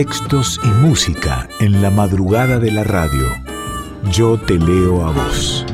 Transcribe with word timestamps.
textos 0.00 0.58
y 0.64 0.68
música 0.68 1.46
en 1.60 1.82
la 1.82 1.90
madrugada 1.90 2.58
de 2.58 2.72
la 2.72 2.84
radio. 2.84 3.26
Yo 4.10 4.40
te 4.40 4.58
leo 4.58 5.04
a 5.04 5.12
vos. 5.12 5.66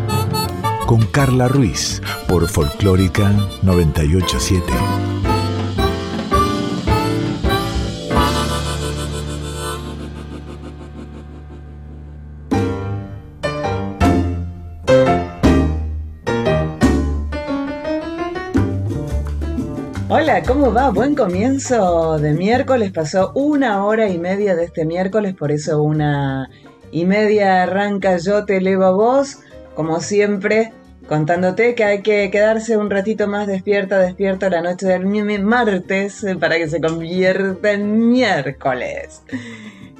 Con 0.85 1.07
Carla 1.07 1.47
Ruiz 1.47 2.03
por 2.27 2.49
Folclórica 2.49 3.31
987. 3.63 5.16
¿Cómo 20.45 20.73
va? 20.73 20.91
Buen 20.91 21.15
comienzo 21.15 22.19
de 22.19 22.33
miércoles. 22.33 22.93
Pasó 22.93 23.33
una 23.35 23.85
hora 23.85 24.09
y 24.09 24.19
media 24.19 24.55
de 24.55 24.65
este 24.65 24.85
miércoles, 24.85 25.35
por 25.35 25.51
eso 25.51 25.83
una 25.83 26.51
y 26.91 27.07
media 27.07 27.63
arranca 27.63 28.19
Yo 28.19 28.45
te 28.45 28.59
elevo 28.59 28.85
a 28.85 28.91
vos, 28.91 29.39
como 29.75 30.01
siempre, 30.01 30.73
contándote 31.09 31.75
que 31.75 31.85
hay 31.85 32.03
que 32.03 32.31
quedarse 32.31 32.77
un 32.77 32.91
ratito 32.91 33.29
más 33.29 33.47
despierta, 33.47 33.99
despierta 33.99 34.51
la 34.51 34.61
noche 34.61 34.87
del 34.87 35.07
martes 35.43 36.23
eh, 36.25 36.37
para 36.37 36.59
que 36.59 36.69
se 36.69 36.81
convierta 36.81 37.73
en 37.73 38.11
miércoles. 38.11 39.23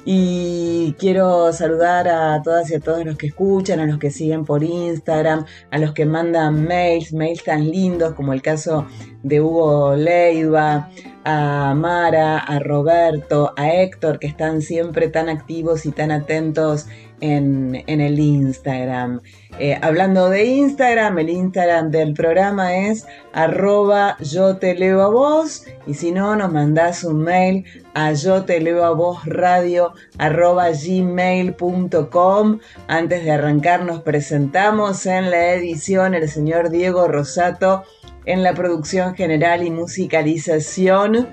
Y 0.09 0.95
quiero 0.97 1.51
saludar 1.51 2.07
a 2.07 2.41
todas 2.41 2.71
y 2.71 2.75
a 2.75 2.79
todos 2.79 3.03
los 3.03 3.17
que 3.17 3.27
escuchan, 3.27 3.81
a 3.81 3.85
los 3.85 3.97
que 3.97 4.09
siguen 4.09 4.45
por 4.45 4.63
Instagram, 4.63 5.43
a 5.69 5.77
los 5.79 5.91
que 5.91 6.05
mandan 6.05 6.63
mails, 6.63 7.11
mails 7.11 7.43
tan 7.43 7.69
lindos 7.69 8.13
como 8.13 8.31
el 8.31 8.41
caso 8.41 8.87
de 9.23 9.41
Hugo 9.41 9.97
Leiva, 9.97 10.89
a 11.25 11.73
Mara, 11.75 12.39
a 12.39 12.57
Roberto, 12.59 13.53
a 13.57 13.73
Héctor, 13.73 14.17
que 14.17 14.27
están 14.27 14.61
siempre 14.61 15.09
tan 15.09 15.27
activos 15.27 15.85
y 15.85 15.91
tan 15.91 16.11
atentos 16.11 16.87
en, 17.21 17.83
el 17.87 18.19
Instagram. 18.19 19.21
Eh, 19.59 19.77
hablando 19.81 20.29
de 20.29 20.45
Instagram, 20.45 21.17
el 21.19 21.29
Instagram 21.29 21.89
del 21.89 22.13
programa 22.13 22.77
es 22.77 23.07
arroba 23.33 24.17
yo 24.19 24.57
te 24.57 24.75
leo 24.75 25.01
a 25.01 25.09
vos 25.09 25.65
y 25.87 25.95
si 25.95 26.11
no 26.11 26.35
nos 26.35 26.51
mandás 26.51 27.03
un 27.03 27.23
mail 27.23 27.65
a 27.93 28.13
yo 28.13 28.45
te 28.45 28.59
leo 28.59 28.83
a 28.83 28.91
vos 28.91 29.25
radio 29.25 29.93
arroba 30.17 30.69
gmail.com. 30.69 32.59
Antes 32.87 33.23
de 33.23 33.31
arrancar 33.31 33.83
nos 33.83 34.01
presentamos 34.01 35.05
en 35.05 35.31
la 35.31 35.53
edición 35.53 36.13
el 36.13 36.29
señor 36.29 36.69
Diego 36.69 37.07
Rosato 37.07 37.83
en 38.25 38.43
la 38.43 38.53
producción 38.53 39.15
general 39.15 39.65
y 39.65 39.71
musicalización 39.71 41.29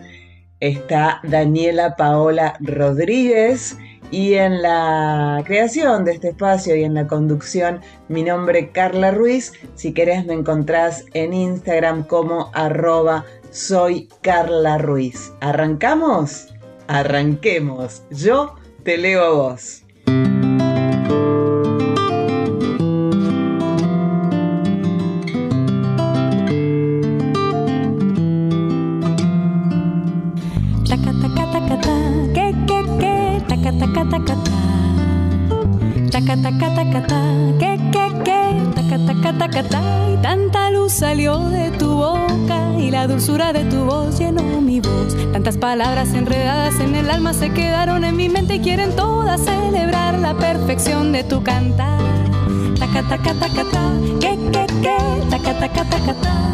está 0.60 1.20
Daniela 1.24 1.96
Paola 1.96 2.56
Rodríguez 2.60 3.76
y 4.14 4.34
en 4.34 4.62
la 4.62 5.42
creación 5.44 6.04
de 6.04 6.12
este 6.12 6.28
espacio 6.28 6.76
y 6.76 6.84
en 6.84 6.94
la 6.94 7.08
conducción, 7.08 7.80
mi 8.06 8.22
nombre 8.22 8.70
Carla 8.70 9.10
Ruiz. 9.10 9.52
Si 9.74 9.92
querés 9.92 10.24
me 10.24 10.34
encontrás 10.34 11.04
en 11.14 11.34
Instagram 11.34 12.04
como 12.04 12.52
arroba 12.54 13.24
soy 13.50 14.08
Carla 14.20 14.78
Ruiz. 14.78 15.32
¿Arrancamos? 15.40 16.54
Arranquemos. 16.86 18.04
Yo 18.10 18.54
te 18.84 18.98
leo 18.98 19.24
a 19.24 19.30
vos. 19.30 19.83
Que, 36.26 37.78
que, 37.92 38.22
que, 38.24 38.44
y 40.12 40.16
tanta 40.22 40.70
luz 40.70 40.92
salió 40.92 41.38
de 41.50 41.70
tu 41.72 41.94
boca 41.94 42.78
y 42.78 42.90
la 42.90 43.06
dulzura 43.06 43.52
de 43.52 43.64
tu 43.64 43.84
voz 43.84 44.18
llenó 44.18 44.60
mi 44.60 44.80
voz. 44.80 45.14
Tantas 45.32 45.58
palabras 45.58 46.14
enredadas 46.14 46.80
en 46.80 46.94
el 46.94 47.10
alma 47.10 47.34
se 47.34 47.50
quedaron 47.50 48.04
en 48.04 48.16
mi 48.16 48.28
mente 48.28 48.56
y 48.56 48.60
quieren 48.60 48.94
todas 48.96 49.40
celebrar 49.42 50.18
la 50.18 50.34
perfección 50.34 51.12
de 51.12 51.24
tu 51.24 51.42
cantar. 51.42 52.00
Taca, 52.78 53.02
taca, 53.08 53.34
taca, 53.34 53.64
ta, 53.70 53.92
que, 54.20 54.38
que, 54.50 54.66
que, 54.66 54.96
taca, 55.30 55.58
taca, 55.58 55.84
taca, 55.84 56.14
ta. 56.14 56.53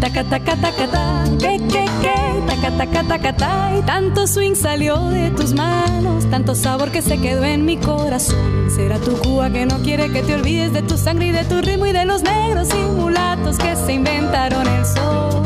Taca, 0.00 0.22
taca, 0.22 0.54
taca, 0.54 0.86
ta, 0.86 1.24
que, 1.40 1.58
que, 1.58 1.84
que, 2.00 2.42
taca, 2.46 2.70
taca, 2.76 3.02
taca, 3.02 3.36
ta. 3.36 3.72
Y 3.76 3.82
tanto 3.82 4.28
swing 4.28 4.54
salió 4.54 4.96
de 5.08 5.30
tus 5.32 5.52
manos, 5.52 6.24
tanto 6.30 6.54
sabor 6.54 6.92
que 6.92 7.02
se 7.02 7.18
quedó 7.18 7.44
en 7.44 7.64
mi 7.64 7.76
corazón. 7.76 8.70
Será 8.70 8.98
tu 8.98 9.16
Cuba 9.18 9.50
que 9.50 9.66
no 9.66 9.78
quiere 9.82 10.08
que 10.10 10.22
te 10.22 10.34
olvides 10.34 10.72
de 10.72 10.82
tu 10.82 10.96
sangre 10.96 11.26
y 11.26 11.30
de 11.32 11.44
tu 11.44 11.60
ritmo 11.60 11.84
y 11.86 11.92
de 11.92 12.04
los 12.04 12.22
negros 12.22 12.68
y 12.72 12.90
mulatos 12.92 13.58
que 13.58 13.74
se 13.74 13.94
inventaron 13.94 14.68
el 14.68 14.86
sol. 14.86 15.42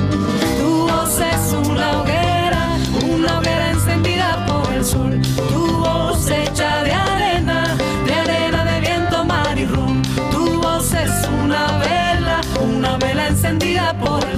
Tu 0.60 0.86
voz 0.86 1.18
es 1.18 1.68
una 1.68 2.02
hoguera, 2.02 2.76
una 3.10 3.38
hoguera 3.38 3.70
encendida 3.70 4.44
por 4.46 4.70
el 4.74 4.84
sol. 4.84 5.20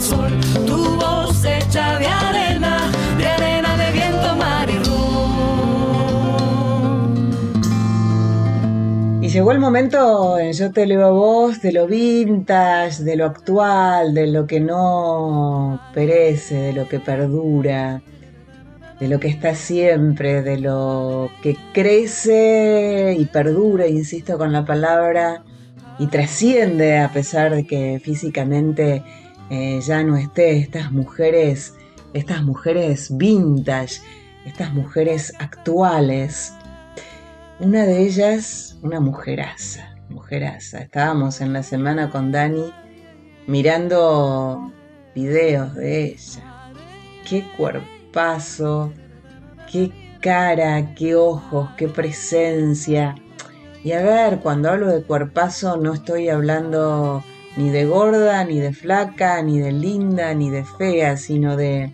Tu 0.09 0.97
voz 0.97 1.45
hecha 1.45 1.99
de 1.99 2.07
arena, 2.07 2.91
de 3.17 3.27
arena 3.27 3.77
de 3.77 3.91
viento, 3.93 4.37
mar 4.37 4.69
y 4.71 4.75
Y 9.25 9.29
llegó 9.31 9.53
el 9.53 9.59
momento, 9.59 10.39
yo 10.53 10.73
te 10.73 10.87
leo 10.87 11.07
a 11.07 11.11
vos, 11.11 11.63
de 11.63 11.73
lo 11.73 11.87
vintage, 11.87 13.03
de 13.03 13.17
lo 13.17 13.25
actual, 13.25 14.13
de 14.13 14.27
lo 14.27 14.47
que 14.47 14.61
no 14.61 15.81
perece, 15.95 16.57
de 16.57 16.73
lo 16.75 16.87
que 16.87 17.01
perdura, 17.01 18.03
de 19.01 19.09
lo 19.09 19.19
que 19.21 19.29
está 19.29 19.55
siempre, 19.55 20.43
de 20.43 20.59
lo 20.59 21.31
que 21.43 21.57
crece 21.73 23.17
y 23.19 23.25
perdura, 23.25 23.87
insisto 23.87 24.37
con 24.37 24.53
la 24.53 24.67
palabra, 24.67 25.43
y 25.99 26.09
trasciende 26.09 26.99
a 26.99 27.09
pesar 27.11 27.55
de 27.55 27.65
que 27.67 28.01
físicamente 28.05 29.03
eh, 29.51 29.81
ya 29.81 30.03
no 30.03 30.17
esté, 30.17 30.59
estas 30.59 30.91
mujeres, 30.93 31.75
estas 32.13 32.43
mujeres 32.43 33.17
vintage, 33.17 34.01
estas 34.45 34.73
mujeres 34.73 35.33
actuales. 35.39 36.55
Una 37.61 37.85
de 37.85 38.03
ellas, 38.03 38.79
una 38.83 39.01
mujeraza, 39.01 39.95
mujeraza. 40.09 40.81
Estábamos 40.81 41.41
en 41.41 41.53
la 41.53 41.63
semana 41.63 42.11
con 42.11 42.33
Dani 42.33 42.73
mirando 43.47 44.73
videos 45.15 45.75
de 45.75 46.05
ella. 46.07 46.73
Qué 47.29 47.47
cuerpazo, 47.57 48.93
qué 49.71 49.93
cara, 50.21 50.95
qué 50.95 51.15
ojos, 51.15 51.71
qué 51.77 51.89
presencia. 51.89 53.15
Y 53.83 53.93
a 53.93 54.03
ver, 54.03 54.41
cuando 54.41 54.71
hablo 54.71 54.89
de 54.89 55.03
cuerpazo 55.03 55.77
no 55.77 55.93
estoy 55.93 56.29
hablando 56.31 57.23
ni 57.57 57.71
de 57.71 57.85
gorda, 57.85 58.45
ni 58.45 58.61
de 58.61 58.73
flaca, 58.73 59.43
ni 59.43 59.59
de 59.59 59.73
linda, 59.73 60.35
ni 60.35 60.51
de 60.51 60.65
fea, 60.65 61.17
sino 61.17 61.57
de, 61.57 61.93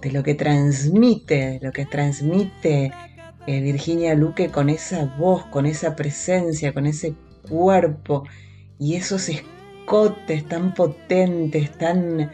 de 0.00 0.12
lo 0.12 0.22
que 0.22 0.34
transmite, 0.34 1.58
lo 1.62 1.72
que 1.72 1.86
transmite 1.86 2.92
eh, 3.46 3.60
Virginia 3.60 4.14
Luque 4.14 4.50
con 4.50 4.68
esa 4.68 5.06
voz, 5.18 5.44
con 5.46 5.66
esa 5.66 5.96
presencia, 5.96 6.72
con 6.72 6.86
ese 6.86 7.14
cuerpo 7.48 8.24
y 8.78 8.94
esos 8.94 9.28
escotes 9.28 10.46
tan 10.46 10.74
potentes, 10.74 11.76
tan, 11.76 12.30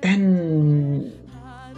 tan 0.00 1.12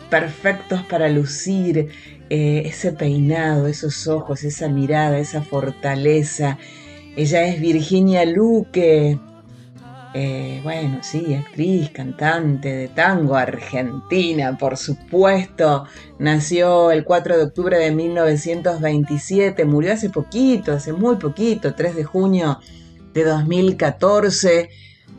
perfectos 0.09 0.82
para 0.85 1.09
lucir, 1.09 1.88
eh, 2.29 2.62
ese 2.64 2.93
peinado, 2.93 3.67
esos 3.67 4.06
ojos, 4.06 4.44
esa 4.44 4.69
mirada, 4.69 5.19
esa 5.19 5.43
fortaleza. 5.43 6.59
Ella 7.17 7.44
es 7.44 7.61
Virginia 7.61 8.25
Luque, 8.25 9.19
eh, 10.12 10.61
bueno, 10.65 10.99
sí, 11.03 11.35
actriz, 11.35 11.91
cantante 11.91 12.69
de 12.69 12.89
tango 12.89 13.37
argentina, 13.37 14.57
por 14.59 14.77
supuesto. 14.77 15.85
Nació 16.19 16.91
el 16.91 17.05
4 17.05 17.37
de 17.37 17.45
octubre 17.45 17.79
de 17.79 17.93
1927, 17.93 19.65
murió 19.65 19.93
hace 19.93 20.11
poquito, 20.11 20.73
hace 20.73 20.93
muy 20.93 21.17
poquito, 21.17 21.75
3 21.75 21.95
de 21.95 22.05
junio 22.05 22.59
de 23.15 23.25
2014. 23.25 24.71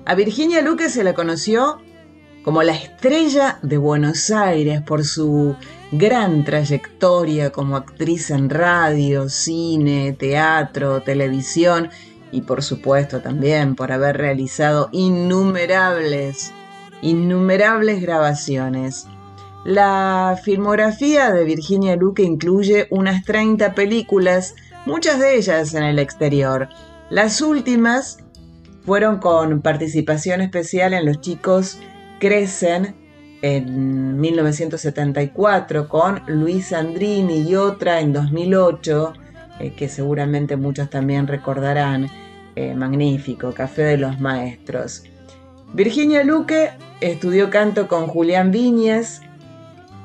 A 0.06 0.16
Virginia 0.16 0.62
Luque 0.62 0.90
se 0.90 1.04
la 1.04 1.14
conoció 1.14 1.80
como 2.44 2.64
la 2.64 2.74
estrella 2.74 3.60
de 3.62 3.78
Buenos 3.78 4.30
Aires 4.32 4.82
por 4.82 5.06
su 5.06 5.56
gran 5.92 6.44
trayectoria 6.44 7.52
como 7.52 7.78
actriz 7.78 8.30
en 8.32 8.50
radio, 8.50 9.30
cine, 9.30 10.14
teatro, 10.14 11.02
televisión 11.02 11.90
y 12.32 12.42
por 12.42 12.64
supuesto 12.64 13.22
también 13.22 13.76
por 13.76 13.92
haber 13.92 14.18
realizado 14.18 14.90
innumerables, 14.92 16.54
innumerables 17.02 18.02
grabaciones. 18.02 19.08
La 19.64 20.40
filmografía 20.44 21.32
de 21.32 21.44
Virginia 21.44 21.96
Luque 21.96 22.24
incluye 22.24 22.88
unas 22.90 23.24
30 23.24 23.76
películas, 23.76 24.56
muchas 24.86 25.20
de 25.20 25.36
ellas 25.36 25.74
en 25.76 25.84
el 25.84 26.00
exterior. 26.00 26.70
Las 27.10 27.42
últimas 27.42 28.20
fueron 28.86 29.20
con 29.20 29.62
participación 29.62 30.42
especial 30.42 30.94
en 30.94 31.06
Los 31.06 31.22
chicos 31.22 31.78
crecen 32.20 32.96
en 33.42 34.20
1974 34.20 35.88
con 35.88 36.22
Luis 36.28 36.74
Andrini 36.74 37.42
y 37.48 37.56
otra 37.56 38.00
en 38.00 38.14
2008, 38.14 39.14
eh, 39.62 39.74
que 39.76 39.88
seguramente 39.88 40.58
muchos 40.58 40.90
también 40.90 41.28
recordarán, 41.28 42.10
eh, 42.56 42.74
magnífico, 42.74 43.54
Café 43.54 43.84
de 43.84 43.98
los 43.98 44.20
Maestros. 44.20 45.04
Virginia 45.74 46.24
Luque 46.24 46.72
estudió 47.00 47.50
canto 47.50 47.88
con 47.88 48.08
Julián 48.08 48.52
Viñez, 48.52 49.22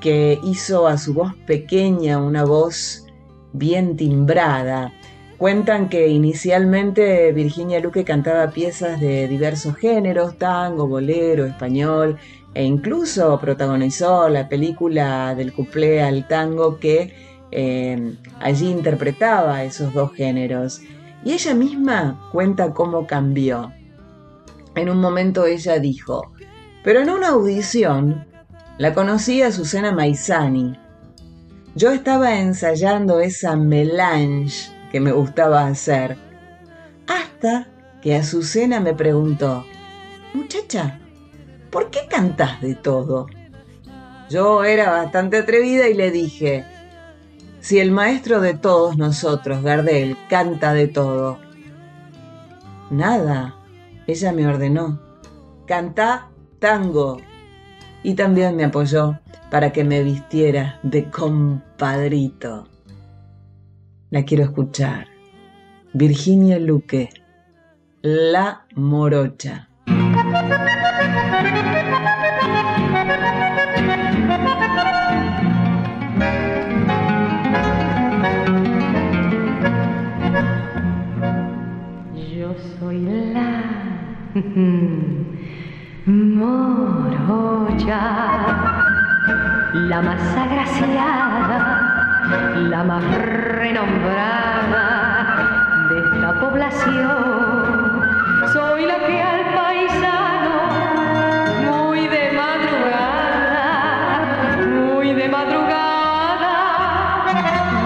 que 0.01 0.39
hizo 0.45 0.87
a 0.87 0.99
su 0.99 1.15
voz 1.15 1.35
pequeña 1.47 2.19
una 2.19 2.45
voz 2.45 3.07
bien 3.55 3.97
timbrada. 3.97 4.93
Cuentan 5.39 5.89
que 5.89 6.09
inicialmente 6.09 7.33
Virginia 7.33 7.81
Luque 7.81 8.05
cantaba 8.05 8.51
piezas 8.51 9.01
de 9.01 9.27
diversos 9.27 9.75
géneros, 9.77 10.37
tango, 10.37 10.87
bolero, 10.87 11.47
español, 11.47 12.19
e 12.53 12.63
incluso 12.65 13.39
protagonizó 13.41 14.29
la 14.29 14.49
película 14.49 15.35
del 15.35 15.53
cuplé 15.53 16.03
al 16.03 16.29
tango 16.29 16.79
que 16.79 17.26
eh, 17.51 18.17
allí 18.41 18.71
interpretaba 18.71 19.65
esos 19.65 19.93
dos 19.93 20.13
géneros. 20.15 20.81
Y 21.25 21.33
ella 21.33 21.55
misma 21.55 22.29
cuenta 22.33 22.73
cómo 22.73 23.07
cambió. 23.07 23.73
En 24.75 24.91
un 24.91 25.01
momento 25.01 25.47
ella 25.47 25.79
dijo, 25.79 26.33
pero 26.85 27.01
en 27.01 27.11
una 27.11 27.29
audición 27.29 28.27
la 28.79 28.95
conocí 28.95 29.43
a 29.43 29.51
Susana 29.51 29.93
Maizani. 29.93 30.79
Yo 31.75 31.91
estaba 31.91 32.39
ensayando 32.39 33.21
esa 33.21 33.57
melange 33.57 34.71
que 34.93 35.01
me 35.01 35.13
gustaba 35.13 35.67
hacer, 35.67 36.17
hasta 37.07 37.69
que 38.01 38.15
Azucena 38.15 38.81
me 38.81 38.95
preguntó, 38.95 39.65
muchacha, 40.33 41.01
¿por 41.71 41.91
qué 41.91 42.01
cantás 42.09 42.61
de 42.61 42.75
todo? 42.75 43.27
Yo 44.31 44.65
era 44.65 44.91
bastante 44.91 45.39
atrevida 45.39 45.89
y 45.89 45.95
le 45.95 46.11
dije, 46.11 46.65
si 47.67 47.81
el 47.81 47.91
maestro 47.91 48.41
de 48.41 48.55
todos 48.55 48.97
nosotros, 48.97 49.61
Gardel, 49.61 50.17
canta 50.29 50.73
de 50.73 50.87
todo. 50.87 51.37
Nada, 52.93 53.57
ella 54.07 54.31
me 54.31 54.47
ordenó, 54.47 55.01
canta 55.67 56.29
tango. 56.61 57.17
Y 58.05 58.15
también 58.15 58.55
me 58.55 58.63
apoyó 58.63 59.19
para 59.51 59.73
que 59.73 59.83
me 59.83 60.05
vistiera 60.05 60.79
de 60.85 61.11
compadrito. 61.11 62.69
La 64.11 64.25
quiero 64.25 64.45
escuchar. 64.45 65.09
Virginia 65.93 66.61
Luque, 66.61 67.09
La 68.01 68.65
Morocha. 68.77 69.69
Morocha, 86.37 88.01
la 89.73 90.03
más 90.03 90.37
agraciada 90.37 91.87
la 92.71 92.83
más 92.83 93.05
renombrada 93.59 94.87
de 95.89 95.99
esta 96.01 96.33
población. 96.41 98.03
Soy 98.53 98.87
la 98.87 98.99
que 99.07 99.23
al 99.23 99.55
paisano, 99.55 100.57
muy 101.71 102.09
de 102.09 102.33
madrugada, 102.33 103.67
muy 104.67 105.15
de 105.15 105.29
madrugada, 105.29 106.55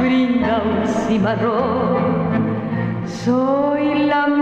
brinda 0.00 0.62
un 0.62 0.86
cimarrón. 0.86 2.00
Soy 3.06 4.06
la 4.06 4.39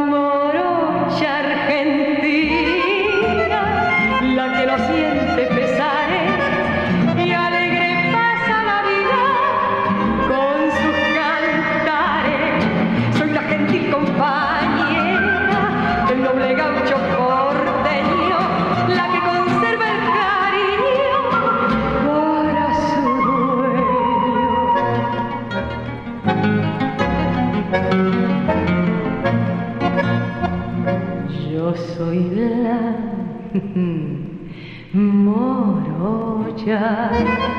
morocha 36.68 37.54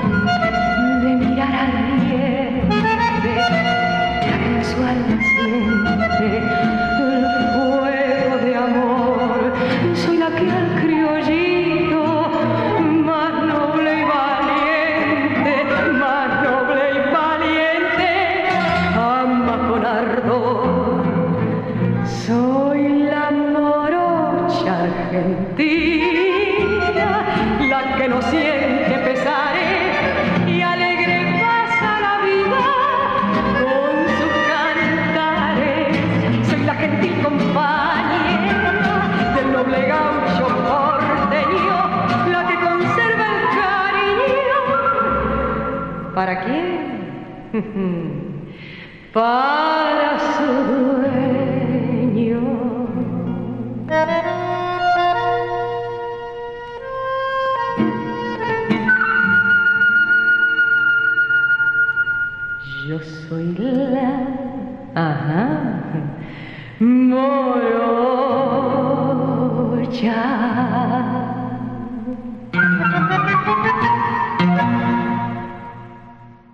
morocha. 66.80 67.70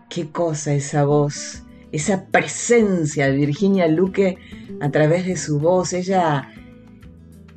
Qué 0.09 0.29
cosa 0.31 0.73
esa 0.73 1.05
voz, 1.05 1.63
esa 1.91 2.25
presencia 2.27 3.27
de 3.27 3.35
Virginia 3.35 3.87
Luque 3.87 4.37
a 4.81 4.89
través 4.89 5.25
de 5.25 5.35
su 5.35 5.59
voz. 5.59 5.93
Ella, 5.93 6.49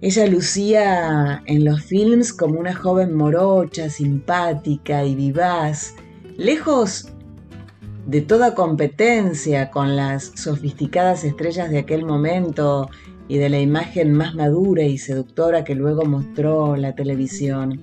ella 0.00 0.26
lucía 0.26 1.42
en 1.47 1.64
los 1.64 1.83
films 1.85 2.33
como 2.33 2.59
una 2.59 2.75
joven 2.75 3.14
morocha, 3.14 3.88
simpática 3.90 5.04
y 5.04 5.14
vivaz, 5.14 5.95
lejos 6.37 7.12
de 8.08 8.22
toda 8.22 8.54
competencia 8.54 9.70
con 9.70 9.94
las 9.94 10.32
sofisticadas 10.34 11.24
estrellas 11.24 11.68
de 11.68 11.80
aquel 11.80 12.06
momento 12.06 12.88
y 13.28 13.36
de 13.36 13.50
la 13.50 13.60
imagen 13.60 14.14
más 14.14 14.34
madura 14.34 14.82
y 14.82 14.96
seductora 14.96 15.62
que 15.62 15.74
luego 15.74 16.06
mostró 16.06 16.74
la 16.76 16.94
televisión. 16.94 17.82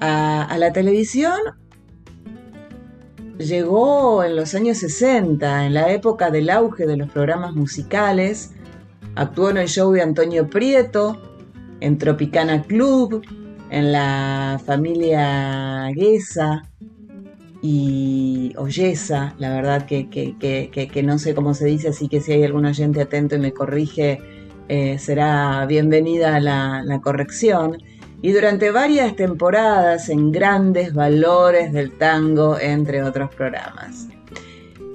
A, 0.00 0.54
la 0.58 0.74
televisión 0.74 1.38
llegó 3.38 4.22
en 4.22 4.36
los 4.36 4.54
años 4.54 4.76
60, 4.76 5.64
en 5.64 5.72
la 5.72 5.90
época 5.90 6.30
del 6.30 6.50
auge 6.50 6.86
de 6.86 6.98
los 6.98 7.10
programas 7.10 7.54
musicales, 7.54 8.52
actuó 9.14 9.48
en 9.48 9.56
el 9.56 9.68
show 9.68 9.90
de 9.90 10.02
Antonio 10.02 10.50
Prieto, 10.50 11.18
en 11.80 11.96
Tropicana 11.96 12.62
Club, 12.62 13.24
en 13.70 13.90
la 13.90 14.60
familia 14.66 15.88
Guesa 15.94 16.68
y 17.60 18.52
Oyesa, 18.56 19.34
la 19.38 19.50
verdad 19.50 19.86
que, 19.86 20.08
que, 20.08 21.02
no 21.02 21.18
sé 21.18 21.34
cómo 21.34 21.54
se 21.54 21.66
dice, 21.66 21.88
así 21.88 22.08
que 22.08 22.20
si 22.20 22.32
hay 22.32 22.44
algún 22.44 22.66
oyente 22.66 23.00
atento 23.00 23.34
y 23.34 23.40
me 23.40 23.52
corrige, 23.52 24.20
eh, 24.68 24.98
será 24.98 25.66
bienvenida 25.66 26.38
la, 26.40 26.82
la 26.84 27.00
corrección. 27.00 27.78
Y 28.20 28.32
durante 28.32 28.70
varias 28.70 29.14
temporadas 29.16 30.08
en 30.08 30.32
grandes 30.32 30.92
valores 30.92 31.72
del 31.72 31.96
tango, 31.98 32.58
entre 32.58 33.02
otros 33.02 33.34
programas. 33.34 34.08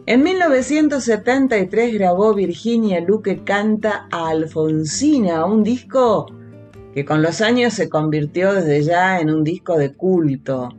En 0.05 0.24
1973 0.24 1.93
grabó 1.93 2.34
Virginia 2.34 3.00
Luque 3.00 3.43
Canta 3.46 4.08
a 4.12 4.29
Alfonsina, 4.29 5.46
un 5.46 5.63
disco 5.63 6.25
que 6.93 7.05
con 7.05 7.22
los 7.22 7.39
años 7.39 7.74
se 7.74 7.88
convirtió 7.88 8.53
desde 8.53 8.84
ya 8.84 9.20
en 9.20 9.29
un 9.29 9.46
disco 9.46 9.77
de 9.77 9.93
culto. 9.93 10.70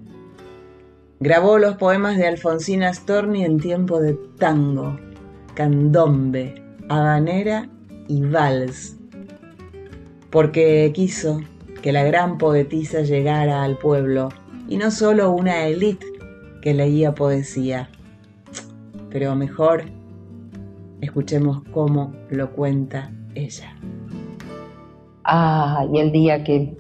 Grabó 1.21 1.59
los 1.59 1.76
poemas 1.76 2.16
de 2.16 2.26
Alfonsina 2.26 2.92
Storni 2.92 3.44
en 3.44 3.61
tiempo 3.61 4.00
de 4.00 4.14
tango, 4.38 4.99
candombe, 5.54 6.54
habanera 6.88 7.68
y 8.09 8.21
vals, 8.23 8.97
porque 10.30 10.90
quiso 10.92 11.40
que 11.83 11.92
la 11.92 12.02
gran 12.02 12.37
poetisa 12.37 13.02
llegara 13.02 13.62
al 13.62 13.78
pueblo 13.78 14.30
y 14.68 14.76
no 14.76 14.90
solo 14.90 15.30
una 15.30 15.66
élite 15.66 16.06
que 16.61 16.75
leía 16.75 17.14
poesía. 17.14 17.88
Pero 19.11 19.37
mejor 19.37 19.85
escuchemos 21.00 21.62
cómo 21.71 22.12
lo 22.30 22.50
cuenta 22.52 23.12
ella. 23.35 23.76
Ah, 25.23 25.87
y 25.92 25.99
el 26.00 26.11
día 26.11 26.42
que, 26.42 26.76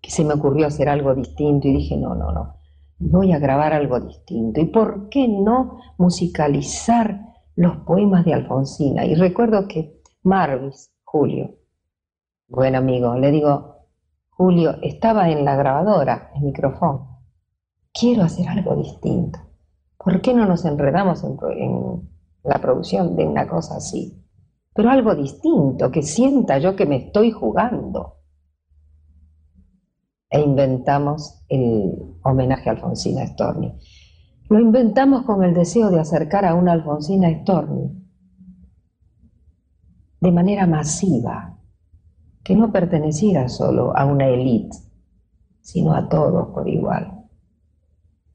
que 0.00 0.10
se 0.10 0.24
me 0.24 0.34
ocurrió 0.34 0.66
hacer 0.68 0.88
algo 0.88 1.14
distinto 1.14 1.66
y 1.68 1.72
dije, 1.72 1.96
no, 1.96 2.14
no, 2.14 2.32
no, 2.32 2.57
voy 2.98 3.32
a 3.32 3.38
grabar 3.38 3.72
algo 3.72 4.00
distinto. 4.00 4.60
¿Y 4.60 4.66
por 4.66 5.08
qué 5.08 5.28
no 5.28 5.78
musicalizar 5.98 7.20
los 7.56 7.78
poemas 7.78 8.24
de 8.24 8.34
Alfonsina? 8.34 9.04
Y 9.04 9.14
recuerdo 9.14 9.66
que 9.68 10.00
Marvis, 10.22 10.92
Julio, 11.04 11.56
buen 12.48 12.74
amigo, 12.74 13.14
le 13.14 13.30
digo, 13.30 13.86
Julio, 14.30 14.76
estaba 14.82 15.30
en 15.30 15.44
la 15.44 15.56
grabadora, 15.56 16.30
el 16.36 16.42
micrófono. 16.42 17.22
Quiero 17.92 18.22
hacer 18.22 18.48
algo 18.48 18.76
distinto. 18.76 19.38
¿Por 19.96 20.20
qué 20.20 20.34
no 20.34 20.46
nos 20.46 20.64
enredamos 20.64 21.24
en, 21.24 21.36
en 21.58 22.08
la 22.44 22.58
producción 22.60 23.16
de 23.16 23.26
una 23.26 23.48
cosa 23.48 23.76
así? 23.76 24.18
pero 24.78 24.90
algo 24.90 25.12
distinto, 25.16 25.90
que 25.90 26.02
sienta 26.02 26.58
yo 26.58 26.76
que 26.76 26.86
me 26.86 27.06
estoy 27.06 27.32
jugando. 27.32 28.17
E 30.30 30.40
inventamos 30.40 31.42
el 31.48 31.94
homenaje 32.22 32.68
a 32.68 32.72
Alfonsina 32.72 33.26
Storni. 33.26 33.72
Lo 34.48 34.60
inventamos 34.60 35.22
con 35.24 35.42
el 35.42 35.54
deseo 35.54 35.90
de 35.90 36.00
acercar 36.00 36.44
a 36.44 36.54
una 36.54 36.72
Alfonsina 36.72 37.30
Storni 37.40 37.98
de 40.20 40.32
manera 40.32 40.66
masiva, 40.66 41.58
que 42.42 42.56
no 42.56 42.72
perteneciera 42.72 43.48
solo 43.48 43.96
a 43.96 44.04
una 44.04 44.26
élite, 44.26 44.76
sino 45.60 45.94
a 45.94 46.08
todos 46.08 46.48
por 46.48 46.68
igual. 46.68 47.26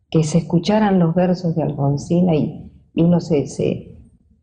Que 0.09 0.23
se 0.23 0.39
escucharan 0.39 0.99
los 0.99 1.13
versos 1.13 1.55
de 1.55 1.63
Alfonsina 1.63 2.35
y, 2.35 2.71
uno 2.95 3.19
se, 3.19 3.47
se, 3.47 3.97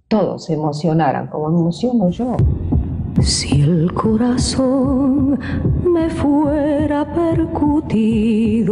todos 0.09 0.45
se 0.45 0.55
emocionaran 0.55 1.29
como 1.29 1.49
emociono 1.49 2.11
yo. 2.11 2.37
Si 3.19 3.63
el 3.63 3.93
corazón 3.93 5.39
me 5.85 6.09
fuera 6.09 7.05
percutido, 7.13 8.71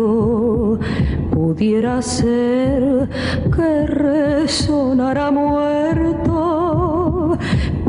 pudiera 1.30 2.00
ser 2.00 3.10
que 3.54 3.86
resonara 3.86 5.30
muerto, 5.30 7.36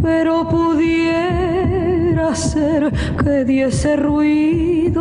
pero 0.01 0.49
pudiera 0.49 2.35
ser 2.35 2.91
que 3.23 3.45
diese 3.45 3.95
ruido 3.95 4.99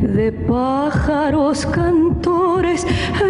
de 0.00 0.30
pájaros 0.30 1.66
cantores 1.66 2.86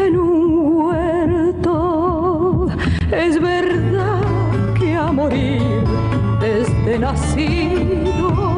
en 0.07 0.17
un 0.17 0.77
huerto. 0.77 2.67
Es 3.11 3.41
verdad 3.41 4.21
que 4.79 4.95
a 4.95 5.11
morir 5.13 5.84
nacido, 6.99 8.57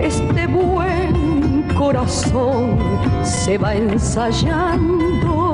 este 0.00 0.46
buen 0.46 1.64
corazón 1.76 2.78
se 3.22 3.58
va 3.58 3.74
ensayando, 3.74 5.52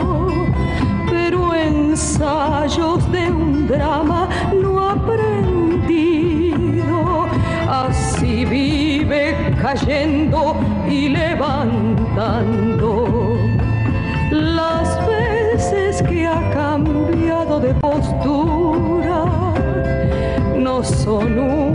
pero 1.09 1.55
ensayos 1.55 3.11
de 3.13 3.31
un 3.31 3.67
drama 3.67 4.29
no 4.55 4.89
aprendido, 4.91 6.57
así 7.69 8.45
vive 8.45 9.55
cayendo 9.61 10.57
y 10.89 11.09
levantando. 11.09 12.57
Las 14.31 14.99
veces 15.07 16.03
que 16.03 16.27
ha 16.27 16.51
cambiado 16.51 17.61
de 17.61 17.73
postura 17.75 19.25
no 20.57 20.83
son 20.83 21.66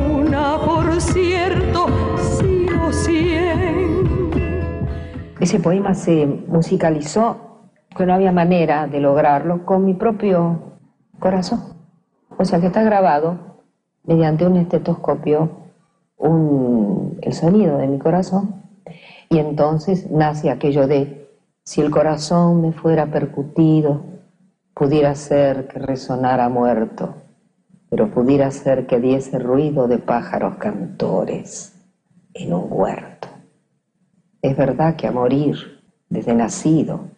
Ese 5.42 5.60
poema 5.60 5.96
se 5.96 6.28
musicalizó, 6.28 7.36
que 7.98 8.06
no 8.06 8.14
había 8.14 8.32
manera 8.32 8.86
de 8.86 9.00
lograrlo, 9.00 9.66
con 9.66 9.84
mi 9.84 9.96
propio 9.96 10.78
corazón. 11.18 11.62
O 12.38 12.46
sea 12.46 12.60
que 12.60 12.68
está 12.68 12.84
grabado 12.84 13.40
mediante 14.04 14.46
un 14.46 14.58
estetoscopio 14.58 15.50
el 16.20 17.34
sonido 17.34 17.80
de 17.80 17.88
mi 17.88 17.98
corazón 17.98 18.62
y 19.30 19.40
entonces 19.40 20.12
nace 20.12 20.52
aquello 20.52 20.86
de 20.86 21.28
si 21.64 21.82
el 21.82 21.90
corazón 21.90 22.62
me 22.62 22.72
fuera 22.72 23.08
percutido, 23.08 24.04
pudiera 24.76 25.16
ser 25.16 25.68
que 25.68 25.80
resonara 25.80 26.50
muerto, 26.50 27.16
pero 27.90 28.12
pudiera 28.12 28.52
ser 28.52 28.86
que 28.86 29.00
diese 29.00 29.40
ruido 29.40 29.88
de 29.88 29.98
pájaros 29.98 30.58
cantores 30.58 31.74
en 32.36 32.54
un 32.54 32.68
huerto. 32.70 33.31
Es 34.42 34.58
verdad 34.58 34.96
que 34.96 35.06
a 35.06 35.12
morir, 35.12 35.56
desde 36.10 36.34
nacido, 36.34 37.12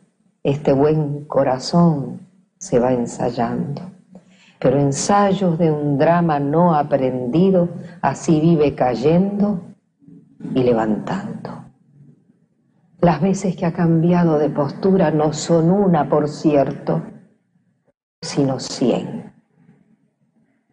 este 0.44 0.74
buen 0.74 1.24
corazón 1.24 2.20
se 2.58 2.80
va 2.80 2.92
ensayando, 2.92 3.82
pero 4.60 4.78
ensayos 4.78 5.58
de 5.58 5.72
un 5.72 5.98
drama 5.98 6.40
no 6.40 6.76
aprendido, 6.76 7.70
así 8.02 8.42
vive 8.42 8.76
cayendo 8.76 9.62
y 10.54 10.64
levantando. 10.64 11.64
Las 13.00 13.22
veces 13.22 13.56
que 13.56 13.66
ha 13.66 13.74
cambiado 13.74 14.38
de 14.38 14.50
postura 14.50 15.10
no 15.10 15.32
son 15.32 15.72
una, 15.72 16.10
por 16.10 16.28
cierto, 16.28 17.04
sino 18.22 18.60
cien. 18.60 19.32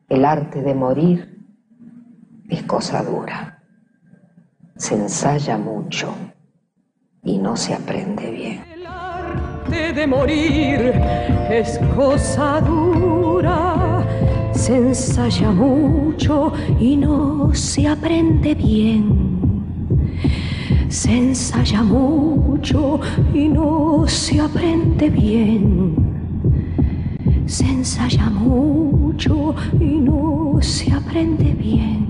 El 0.09 0.25
arte 0.25 0.63
de 0.63 0.75
morir 0.75 1.47
es 2.49 2.65
cosa 2.65 3.05
dura. 3.05 3.63
Se 4.77 4.97
ensaya 4.97 5.57
mucho 5.57 6.13
y 7.23 7.39
no 7.39 7.57
se 7.57 7.75
aprende 7.75 8.31
bien. 8.31 8.65
El 8.73 8.87
arte 8.87 9.93
de 9.93 10.07
morir 10.07 10.93
es 11.51 11.79
cosa 11.95 12.61
dura. 12.61 14.05
Se 14.53 14.77
ensaya 14.77 15.51
mucho 15.51 16.53
y 16.79 16.97
no 16.97 17.55
se 17.55 17.89
aprende 17.89 18.55
bien. 18.55 19.65
Se 20.89 21.13
ensaya 21.17 21.83
mucho 21.83 23.01
y 23.33 23.49
no 23.49 24.05
se 24.07 24.41
aprende 24.41 25.09
bien 25.09 26.11
se 27.51 27.65
ensaya 27.65 28.31
mucho 28.31 29.57
y 29.81 29.99
no 29.99 30.59
se 30.61 30.93
aprende 30.93 31.53
bien. 31.53 32.07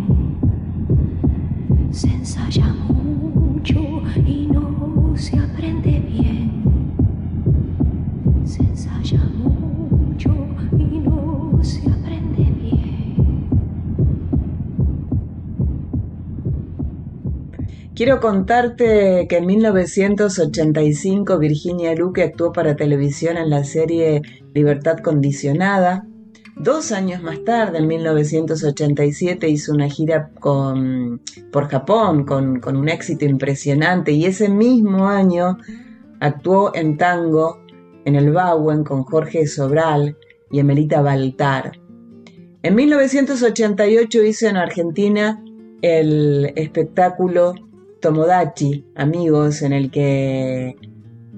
Se 1.90 2.08
ensaya 2.08 2.66
mucho 2.66 2.99
Quiero 18.00 18.18
contarte 18.18 19.26
que 19.28 19.36
en 19.36 19.44
1985 19.44 21.36
Virginia 21.38 21.94
Luque 21.94 22.22
actuó 22.22 22.50
para 22.50 22.74
televisión 22.74 23.36
en 23.36 23.50
la 23.50 23.62
serie 23.62 24.22
Libertad 24.54 25.00
Condicionada, 25.00 26.06
Dos 26.56 26.92
años 26.92 27.22
más 27.22 27.44
tarde, 27.44 27.76
en 27.76 27.86
1987, 27.86 29.50
hizo 29.50 29.74
una 29.74 29.90
gira 29.90 30.30
por 30.40 31.68
Japón 31.68 32.24
con, 32.24 32.60
con 32.60 32.76
un 32.76 32.88
éxito 32.88 33.26
impresionante 33.26 34.12
y 34.12 34.24
ese 34.24 34.48
mismo 34.48 35.06
año 35.06 35.58
actuó 36.20 36.74
en 36.74 36.96
tango 36.96 37.58
en 38.06 38.16
el 38.16 38.32
Bauen 38.32 38.82
con 38.82 39.02
Jorge 39.04 39.46
Sobral 39.46 40.16
y 40.50 40.58
Emelita 40.58 41.02
Baltar. 41.02 41.72
En 42.62 42.74
1988 42.74 44.22
hizo 44.22 44.46
en 44.46 44.56
Argentina 44.56 45.44
el 45.82 46.50
espectáculo 46.56 47.54
Tomodachi, 48.00 48.86
Amigos, 48.94 49.60
en 49.60 49.74
el 49.74 49.90
que 49.90 50.74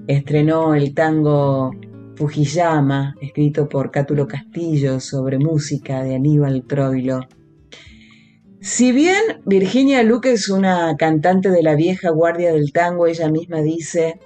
estrenó 0.07 0.75
el 0.75 0.93
tango 0.93 1.71
Fujiyama, 2.15 3.15
escrito 3.21 3.67
por 3.67 3.91
Cátulo 3.91 4.27
Castillo 4.27 5.01
sobre 5.01 5.39
música 5.39 6.03
de 6.03 6.15
Aníbal 6.15 6.63
Troilo. 6.65 7.21
Si 8.61 8.93
bien 8.93 9.41
Virginia 9.45 10.03
Luque 10.03 10.31
es 10.31 10.47
una 10.47 10.95
cantante 10.95 11.49
de 11.49 11.63
la 11.63 11.75
vieja 11.75 12.11
guardia 12.11 12.53
del 12.53 12.71
tango, 12.71 13.07
ella 13.07 13.29
misma 13.29 13.61
dice 13.61 14.21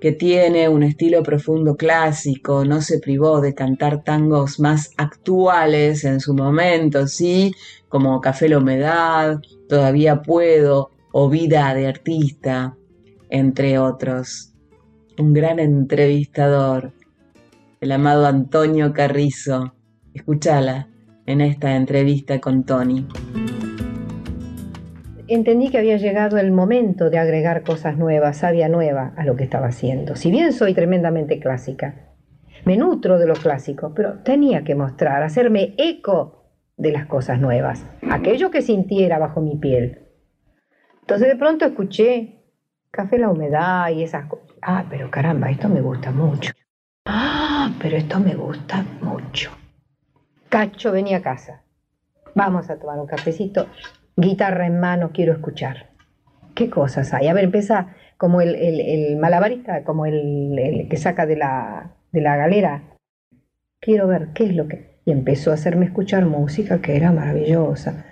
que 0.00 0.12
tiene 0.12 0.68
un 0.68 0.84
estilo 0.84 1.24
profundo 1.24 1.76
clásico, 1.76 2.64
no 2.64 2.80
se 2.80 3.00
privó 3.00 3.40
de 3.40 3.54
cantar 3.54 4.04
tangos 4.04 4.60
más 4.60 4.92
actuales 4.98 6.04
en 6.04 6.20
su 6.20 6.34
momento, 6.34 7.08
sí, 7.08 7.52
como 7.88 8.20
Café 8.20 8.48
la 8.48 8.58
Humedad, 8.58 9.40
Todavía 9.68 10.22
Puedo 10.22 10.90
o 11.12 11.28
Vida 11.28 11.74
de 11.74 11.86
Artista, 11.86 12.76
entre 13.30 13.78
otros. 13.78 14.54
Un 15.18 15.32
gran 15.34 15.58
entrevistador, 15.58 16.92
el 17.80 17.92
amado 17.92 18.26
Antonio 18.26 18.92
Carrizo. 18.92 19.74
Escúchala 20.14 20.88
en 21.26 21.40
esta 21.40 21.76
entrevista 21.76 22.40
con 22.40 22.64
Tony. 22.64 23.06
Entendí 25.28 25.70
que 25.70 25.78
había 25.78 25.96
llegado 25.96 26.36
el 26.36 26.50
momento 26.50 27.08
de 27.08 27.18
agregar 27.18 27.62
cosas 27.62 27.96
nuevas, 27.96 28.38
sabia 28.38 28.68
nueva 28.68 29.14
a 29.16 29.24
lo 29.24 29.36
que 29.36 29.44
estaba 29.44 29.68
haciendo. 29.68 30.16
Si 30.16 30.30
bien 30.30 30.52
soy 30.52 30.74
tremendamente 30.74 31.38
clásica, 31.38 32.10
me 32.64 32.76
nutro 32.76 33.18
de 33.18 33.26
lo 33.26 33.34
clásico, 33.34 33.92
pero 33.94 34.18
tenía 34.22 34.62
que 34.64 34.74
mostrar, 34.74 35.22
hacerme 35.22 35.74
eco 35.78 36.50
de 36.76 36.92
las 36.92 37.06
cosas 37.06 37.40
nuevas, 37.40 37.86
aquello 38.10 38.50
que 38.50 38.62
sintiera 38.62 39.18
bajo 39.18 39.40
mi 39.40 39.56
piel. 39.56 40.01
Entonces 41.02 41.28
de 41.28 41.36
pronto 41.36 41.66
escuché 41.66 42.38
Café 42.90 43.18
la 43.18 43.30
Humedad 43.30 43.90
y 43.90 44.02
esas 44.02 44.26
cosas. 44.26 44.46
Ah, 44.60 44.84
pero 44.88 45.10
caramba, 45.10 45.50
esto 45.50 45.68
me 45.68 45.80
gusta 45.80 46.10
mucho. 46.10 46.52
Ah, 47.06 47.70
pero 47.80 47.96
esto 47.96 48.20
me 48.20 48.34
gusta 48.34 48.84
mucho. 49.00 49.50
Cacho, 50.48 50.92
vení 50.92 51.14
a 51.14 51.22
casa. 51.22 51.62
Vamos 52.34 52.70
a 52.70 52.78
tomar 52.78 52.98
un 52.98 53.06
cafecito. 53.06 53.66
Guitarra 54.16 54.66
en 54.66 54.78
mano, 54.78 55.10
quiero 55.12 55.32
escuchar. 55.32 55.90
¿Qué 56.54 56.68
cosas 56.70 57.14
hay? 57.14 57.28
A 57.28 57.34
ver, 57.34 57.44
empieza 57.44 57.94
como 58.18 58.40
el, 58.40 58.54
el, 58.54 59.16
malabarista, 59.16 59.84
como 59.84 60.06
el, 60.06 60.58
el, 60.58 60.88
que 60.88 60.96
saca 60.96 61.26
de 61.26 61.36
la, 61.36 61.96
de 62.12 62.20
la 62.20 62.36
galera. 62.36 62.82
Quiero 63.80 64.06
ver 64.06 64.28
qué 64.34 64.44
es 64.44 64.54
lo 64.54 64.68
que... 64.68 65.00
Y 65.04 65.10
empezó 65.10 65.50
a 65.50 65.54
hacerme 65.54 65.86
escuchar 65.86 66.26
música 66.26 66.80
que 66.80 66.94
era 66.94 67.10
maravillosa. 67.10 68.04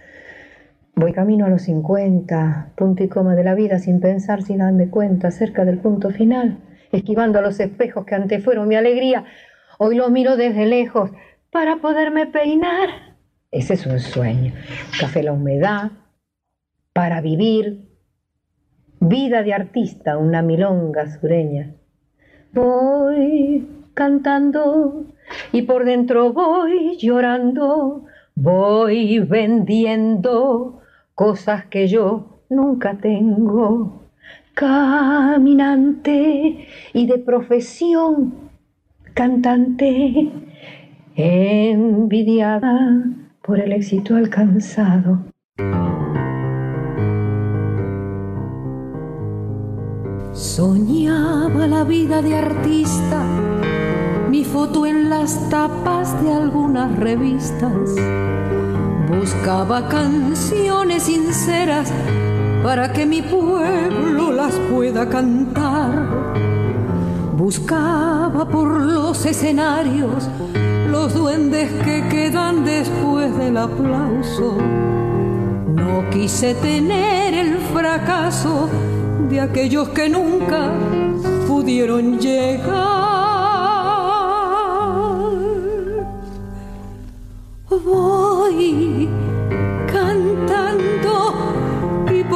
Voy 1.01 1.15
camino 1.15 1.47
a 1.47 1.49
los 1.49 1.63
50, 1.63 2.73
punto 2.77 3.03
y 3.03 3.09
coma 3.09 3.35
de 3.35 3.43
la 3.43 3.55
vida, 3.55 3.79
sin 3.79 4.01
pensar, 4.01 4.43
sin 4.43 4.59
darme 4.59 4.91
cuenta, 4.91 5.31
cerca 5.31 5.65
del 5.65 5.79
punto 5.79 6.11
final 6.11 6.59
esquivando 6.93 7.39
a 7.39 7.43
los 7.43 7.59
espejos 7.59 8.05
que 8.05 8.15
antes 8.15 8.45
fueron 8.45 8.69
mi 8.69 8.77
alegría. 8.77 9.25
Hoy 9.79 9.97
lo 9.97 10.11
miro 10.11 10.37
desde 10.37 10.67
lejos 10.67 11.11
para 11.51 11.77
poderme 11.77 12.27
peinar. 12.27 13.17
Ese 13.51 13.73
es 13.75 13.87
un 13.87 13.99
sueño. 13.99 14.53
Café 15.01 15.23
la 15.23 15.33
humedad, 15.33 15.93
para 16.93 17.23
vivir, 17.23 17.89
vida 19.01 19.43
de 19.43 19.55
artista, 19.55 20.19
una 20.19 20.43
milonga 20.43 21.19
sureña. 21.19 21.77
Voy 22.53 23.67
cantando 23.95 25.07
y 25.51 25.63
por 25.63 25.87
dentro 25.87 26.35
voy 26.35 26.99
llorando, 26.99 28.05
voy 28.35 29.19
vendiendo 29.21 30.77
cosas 31.21 31.67
que 31.67 31.87
yo 31.87 32.41
nunca 32.49 32.97
tengo 32.97 34.05
caminante 34.55 35.87
y 36.95 37.07
de 37.07 37.19
profesión 37.19 38.49
cantante, 39.13 40.31
envidiada 41.15 43.05
por 43.43 43.61
el 43.61 43.73
éxito 43.73 44.17
alcanzado. 44.17 45.19
Soñaba 50.33 51.67
la 51.67 51.85
vida 51.85 52.23
de 52.23 52.35
artista, 52.35 53.23
mi 54.31 54.43
foto 54.43 54.87
en 54.87 55.11
las 55.11 55.51
tapas 55.51 56.25
de 56.25 56.33
algunas 56.33 56.99
revistas. 56.99 57.95
Buscaba 59.19 59.89
canciones 59.89 61.03
sinceras 61.03 61.93
para 62.63 62.93
que 62.93 63.05
mi 63.05 63.23
pueblo 63.23 64.31
las 64.33 64.55
pueda 64.71 65.09
cantar. 65.09 66.07
Buscaba 67.37 68.49
por 68.49 68.69
los 68.69 69.27
escenarios 69.27 70.29
los 70.89 71.13
duendes 71.13 71.71
que 71.85 72.07
quedan 72.09 72.65
después 72.65 73.37
del 73.37 73.57
aplauso. 73.57 74.57
No 75.75 76.09
quise 76.11 76.55
tener 76.55 77.35
el 77.35 77.59
fracaso 77.73 78.69
de 79.29 79.41
aquellos 79.41 79.89
que 79.89 80.09
nunca 80.09 80.71
pudieron 81.49 82.19
llegar. 82.19 83.11
Voy 87.71 88.30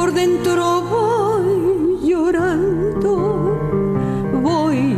por 0.05 0.13
dentro 0.13 0.81
voy 0.81 1.99
llorando, 2.03 3.57
voy 4.43 4.95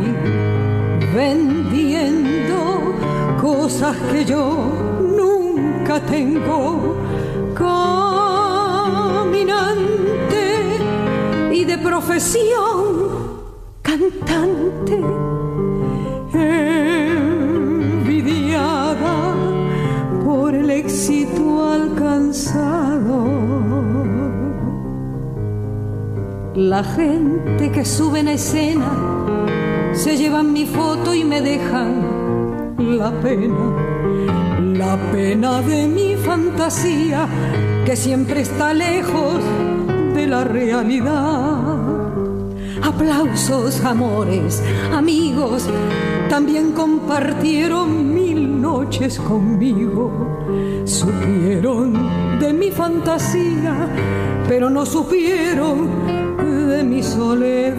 vendiendo 1.14 2.56
cosas 3.40 3.96
que 4.12 4.24
yo 4.24 4.72
nunca 5.00 6.00
tengo. 6.00 6.96
Caminante 7.54 7.96
y 11.52 11.64
de 11.64 11.78
profesión 11.78 13.38
cantante. 13.82 15.37
La 26.68 26.84
gente 26.84 27.72
que 27.72 27.82
sube 27.82 28.20
en 28.20 28.28
escena 28.28 28.92
se 29.94 30.18
llevan 30.18 30.52
mi 30.52 30.66
foto 30.66 31.14
y 31.14 31.24
me 31.24 31.40
dejan 31.40 32.74
la 32.78 33.10
pena, 33.22 33.72
la 34.76 34.98
pena 35.10 35.62
de 35.62 35.86
mi 35.86 36.14
fantasía 36.14 37.26
que 37.86 37.96
siempre 37.96 38.42
está 38.42 38.74
lejos 38.74 39.40
de 40.14 40.26
la 40.26 40.44
realidad. 40.44 41.56
Aplausos, 42.82 43.82
amores, 43.82 44.62
amigos, 44.92 45.66
también 46.28 46.72
compartieron 46.72 48.12
mil 48.14 48.60
noches 48.60 49.18
conmigo. 49.18 50.44
Supieron 50.84 52.38
de 52.38 52.52
mi 52.52 52.70
fantasía, 52.70 53.88
pero 54.46 54.68
no 54.68 54.84
supieron 54.84 56.27
mi 56.88 57.02
soledad. 57.02 57.78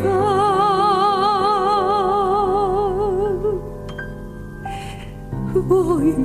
Voy 5.53 6.15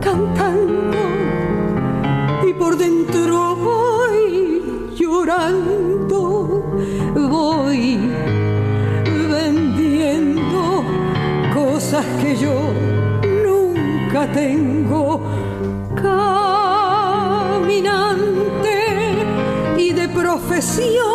cantando 0.00 0.98
y 2.48 2.52
por 2.54 2.76
dentro 2.76 3.56
voy 3.56 4.94
llorando, 4.96 6.64
voy 7.14 7.98
vendiendo 9.30 10.84
cosas 11.54 12.04
que 12.20 12.36
yo 12.36 12.54
nunca 13.44 14.26
tengo 14.32 15.20
profesión 20.22 21.11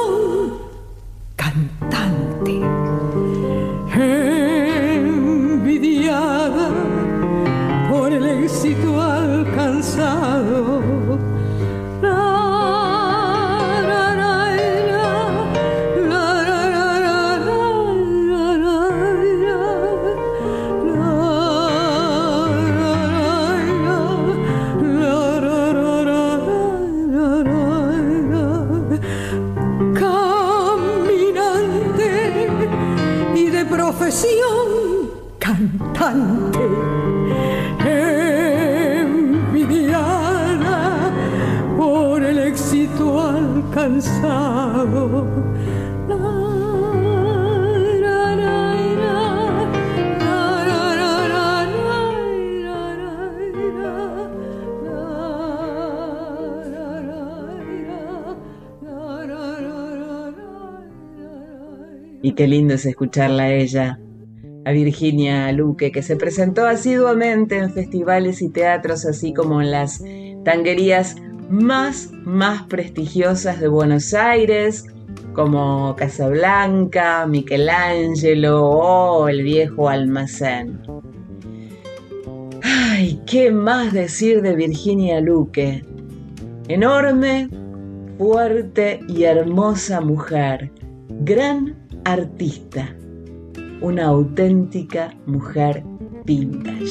qué 62.38 62.48
lindo 62.48 62.76
es 62.76 62.86
escucharla 62.86 63.44
a 63.44 63.54
ella, 63.54 64.00
a 64.64 64.72
Virginia 64.72 65.52
Luque, 65.52 65.92
que 65.92 66.04
se 66.04 66.16
presentó 66.16 66.68
asiduamente 66.68 67.58
en 67.58 67.74
festivales 67.74 68.44
y 68.44 68.50
teatros, 68.50 69.06
así 69.06 69.34
como 69.34 69.60
en 69.60 69.72
las 69.72 70.04
tanguerías 70.46 71.16
más, 71.50 72.12
más 72.24 72.64
prestigiosas 72.68 73.60
de 73.60 73.68
Buenos 73.68 74.14
Aires, 74.14 74.86
como 75.34 75.96
Casablanca, 75.96 77.26
Michelangelo 77.26 78.64
o 78.64 79.28
el 79.28 79.42
viejo 79.42 79.90
almacén. 79.90 80.80
Ay, 82.62 83.20
¿qué 83.26 83.50
más 83.50 83.94
decir 83.94 84.44
de 84.44 84.56
Virginia 84.56 85.20
Luque? 85.22 85.84
Enorme, 86.68 87.50
fuerte 88.20 89.00
y 89.08 89.24
hermosa 89.24 90.02
mujer, 90.02 90.72
gran 91.22 91.77
artista, 92.08 92.96
una 93.82 94.06
auténtica 94.06 95.14
mujer 95.26 95.84
vintage. 96.24 96.86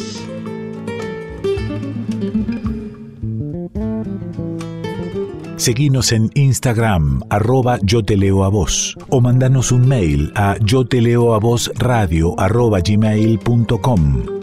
Seguinos 5.56 6.12
en 6.12 6.30
Instagram, 6.34 7.22
arroba 7.30 7.78
yo 7.82 8.04
te 8.04 8.18
leo 8.18 8.44
a 8.44 8.50
vos, 8.50 8.94
o 9.08 9.22
mandanos 9.22 9.72
un 9.72 9.88
mail 9.88 10.32
a 10.34 10.58
yo 10.62 10.86
te 10.86 11.00
leo 11.00 11.32
a 11.32 11.38
vos 11.38 11.72
radio 11.76 12.38
arroba 12.38 12.80
gmail.com. 12.80 14.35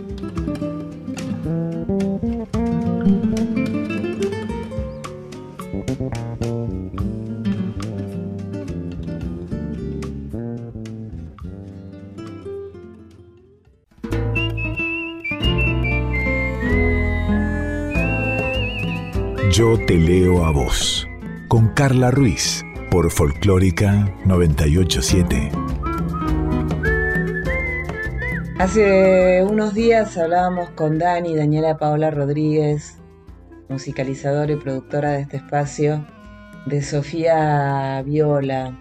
Yo 19.53 19.77
te 19.77 19.93
leo 19.93 20.45
a 20.45 20.51
vos, 20.51 21.07
con 21.47 21.67
Carla 21.75 22.09
Ruiz, 22.09 22.65
por 22.89 23.11
Folclórica 23.11 24.11
987. 24.25 25.51
Hace 28.57 29.43
unos 29.43 29.75
días 29.75 30.17
hablábamos 30.17 30.71
con 30.71 30.97
Dani, 30.97 31.35
Daniela 31.35 31.77
Paola 31.77 32.09
Rodríguez, 32.09 32.97
musicalizadora 33.69 34.53
y 34.53 34.55
productora 34.55 35.11
de 35.11 35.21
este 35.21 35.37
espacio, 35.37 36.03
de 36.65 36.81
Sofía 36.81 38.01
Viola. 38.03 38.75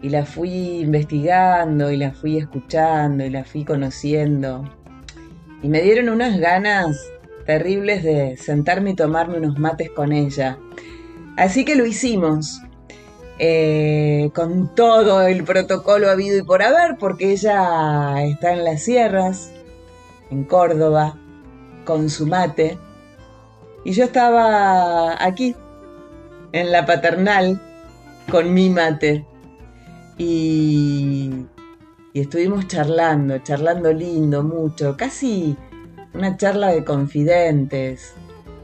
Y 0.00 0.08
la 0.08 0.24
fui 0.24 0.80
investigando 0.80 1.90
y 1.90 1.98
la 1.98 2.12
fui 2.12 2.38
escuchando 2.38 3.26
y 3.26 3.28
la 3.28 3.44
fui 3.44 3.62
conociendo. 3.62 4.64
Y 5.62 5.68
me 5.68 5.82
dieron 5.82 6.08
unas 6.08 6.38
ganas 6.40 6.96
terribles 7.48 8.02
de 8.02 8.36
sentarme 8.36 8.90
y 8.90 8.94
tomarme 8.94 9.38
unos 9.38 9.58
mates 9.58 9.88
con 9.88 10.12
ella. 10.12 10.58
Así 11.38 11.64
que 11.64 11.76
lo 11.76 11.86
hicimos. 11.86 12.60
Eh, 13.38 14.30
con 14.34 14.74
todo 14.74 15.22
el 15.22 15.44
protocolo 15.44 16.10
habido 16.10 16.36
y 16.36 16.42
por 16.42 16.62
haber, 16.62 16.98
porque 16.98 17.32
ella 17.32 18.22
está 18.22 18.52
en 18.52 18.64
las 18.64 18.82
sierras, 18.82 19.50
en 20.30 20.44
Córdoba, 20.44 21.16
con 21.86 22.10
su 22.10 22.26
mate. 22.26 22.76
Y 23.82 23.92
yo 23.92 24.04
estaba 24.04 25.24
aquí, 25.24 25.56
en 26.52 26.70
la 26.70 26.84
paternal, 26.84 27.62
con 28.30 28.52
mi 28.52 28.68
mate. 28.68 29.24
Y, 30.18 31.46
y 32.12 32.20
estuvimos 32.20 32.66
charlando, 32.66 33.38
charlando 33.38 33.90
lindo, 33.90 34.42
mucho, 34.42 34.98
casi 34.98 35.56
una 36.18 36.36
charla 36.36 36.72
de 36.72 36.84
confidentes, 36.84 38.12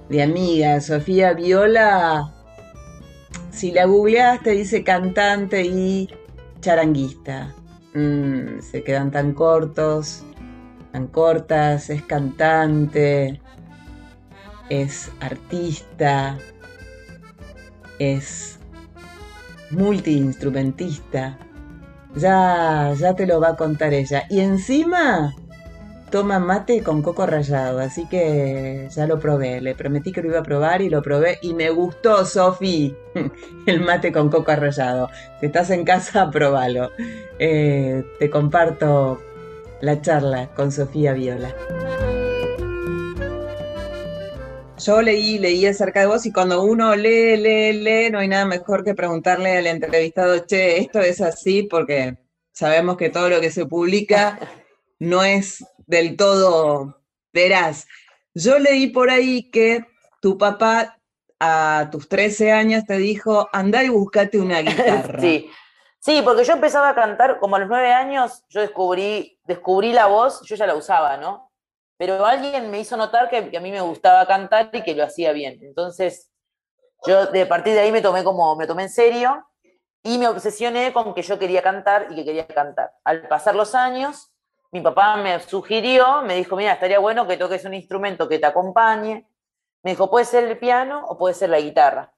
de 0.09 0.23
amigas. 0.25 0.87
Sofía 0.87 1.35
Viola, 1.35 2.33
si 3.53 3.71
la 3.71 3.85
googleas, 3.85 4.43
te 4.43 4.51
dice 4.51 4.83
cantante 4.83 5.63
y 5.63 6.11
charanguista. 6.61 7.55
Mm, 7.95 8.61
se 8.61 8.83
quedan 8.83 9.13
tan 9.13 9.33
cortos, 9.33 10.25
tan 10.91 11.07
cortas, 11.07 11.91
es 11.91 12.03
cantante, 12.03 13.41
es 14.69 15.13
artista, 15.21 16.37
es 18.01 18.59
multiinstrumentista. 19.71 21.39
Ya, 22.17 22.93
ya 22.99 23.15
te 23.15 23.27
lo 23.27 23.41
va 23.41 23.51
a 23.51 23.57
contar 23.57 23.95
ella. 23.95 24.25
Y 24.29 24.41
encima 24.41 25.33
toma 26.15 26.39
mate 26.39 26.81
con 26.85 27.03
coco 27.03 27.27
rallado, 27.27 27.81
así 27.81 28.07
que 28.09 28.87
ya 28.89 29.05
lo 29.09 29.19
probé. 29.19 29.61
Le 29.61 29.75
prometí 29.75 30.13
que 30.13 30.23
lo 30.23 30.29
iba 30.29 30.39
a 30.39 30.43
probar 30.45 30.81
y 30.81 30.89
lo 30.89 31.03
probé 31.03 31.41
y 31.43 31.55
me 31.55 31.71
gustó, 31.71 32.25
Sofi, 32.25 32.95
el 33.67 33.81
mate 33.81 34.13
con 34.13 34.29
coco 34.29 34.55
rallado. 34.55 35.11
Si 35.41 35.47
estás 35.47 35.71
en 35.71 35.85
casa, 35.85 36.31
probalo. 36.33 36.93
Eh, 37.41 38.05
te 38.21 38.31
comparto 38.31 39.21
la 39.81 40.01
charla 40.03 40.55
con 40.55 40.71
Sofía 40.71 41.15
Viola. 41.15 41.53
Yo 44.79 45.03
leí, 45.03 45.41
leí 45.41 45.67
acerca 45.67 45.99
de 45.99 46.07
vos 46.07 46.25
y 46.27 46.33
cuando 46.33 46.63
uno 46.63 46.95
lee, 46.95 47.37
lee, 47.37 47.73
lee, 47.73 48.11
no 48.13 48.21
hay 48.21 48.29
nada 48.29 48.45
mejor 48.45 48.85
que 48.85 48.95
preguntarle 48.95 49.57
al 49.57 49.67
entrevistado, 49.67 50.47
che, 50.47 50.79
esto 50.79 51.01
es 51.01 51.21
así 51.21 51.65
porque 51.65 52.19
sabemos 52.53 52.97
que 52.97 53.11
todo 53.11 53.29
lo 53.31 53.41
que 53.41 53.51
se 53.51 53.67
publica 53.67 54.39
no 54.99 55.25
es 55.25 55.65
del 55.87 56.17
todo 56.17 57.05
verás. 57.35 57.87
Yo 58.33 58.59
leí 58.59 58.87
por 58.87 59.11
ahí 59.11 59.51
que 59.51 59.85
tu 60.23 60.39
papá 60.39 60.99
a 61.39 61.89
tus 61.91 62.09
13 62.09 62.53
años 62.53 62.85
te 62.87 62.97
dijo, 62.97 63.49
anda 63.53 63.85
y 63.85 63.91
búscate 63.91 64.39
una 64.39 64.61
guitarra. 64.63 65.21
sí. 65.21 65.51
sí, 65.99 66.23
porque 66.25 66.45
yo 66.45 66.55
empezaba 66.55 66.89
a 66.89 66.95
cantar, 66.95 67.39
como 67.39 67.57
a 67.57 67.59
los 67.59 67.69
9 67.69 67.93
años, 67.93 68.45
yo 68.49 68.61
descubrí, 68.61 69.39
descubrí 69.45 69.93
la 69.93 70.07
voz, 70.07 70.41
yo 70.47 70.57
ya 70.57 70.67
la 70.67 70.75
usaba, 70.75 71.17
¿no? 71.19 71.51
Pero 71.99 72.25
alguien 72.25 72.71
me 72.71 72.81
hizo 72.81 72.97
notar 72.97 73.29
que, 73.29 73.57
a 73.57 73.61
mí 73.61 73.71
me 73.71 73.81
gustaba 73.81 74.27
cantar 74.27 74.71
y 74.73 74.83
que 74.83 74.95
lo 74.95 75.05
hacía 75.05 75.33
bien. 75.33 75.59
Entonces, 75.63 76.31
yo 77.07 77.27
de 77.27 77.47
partir 77.47 77.75
de 77.75 77.81
ahí 77.81 77.93
me 77.93 78.01
tomé 78.01 78.25
como, 78.25 78.57
me 78.57 78.67
tomé 78.67 78.85
en 78.85 78.91
serio 78.91 79.47
y 80.03 80.19
me 80.19 80.29
obsesioné 80.29 80.93
con 80.93 81.15
que 81.15 81.23
yo 81.23 81.39
quería 81.39 81.63
cantar 81.63 82.09
y 82.11 82.17
que 82.17 82.25
quería 82.25 82.47
cantar. 82.47 82.93
Al 83.05 83.29
pasar 83.29 83.55
los 83.55 83.75
años, 83.75 84.34
mi 84.75 84.81
papá 84.81 85.17
me 85.17 85.39
sugirió, 85.39 86.23
me 86.23 86.35
dijo, 86.35 86.57
mira, 86.57 86.73
estaría 86.73 86.99
bueno 86.99 87.29
que 87.29 87.37
toques 87.37 87.65
un 87.65 87.75
instrumento 87.75 88.29
que 88.29 88.41
te 88.41 88.47
acompañe. 88.47 89.25
Me 89.85 89.93
dijo, 89.93 90.11
puede 90.11 90.25
ser 90.25 90.43
el 90.43 90.59
piano 90.59 91.07
o 91.07 91.17
puede 91.17 91.33
ser 91.33 91.51
la 91.51 91.61
guitarra. 91.61 92.13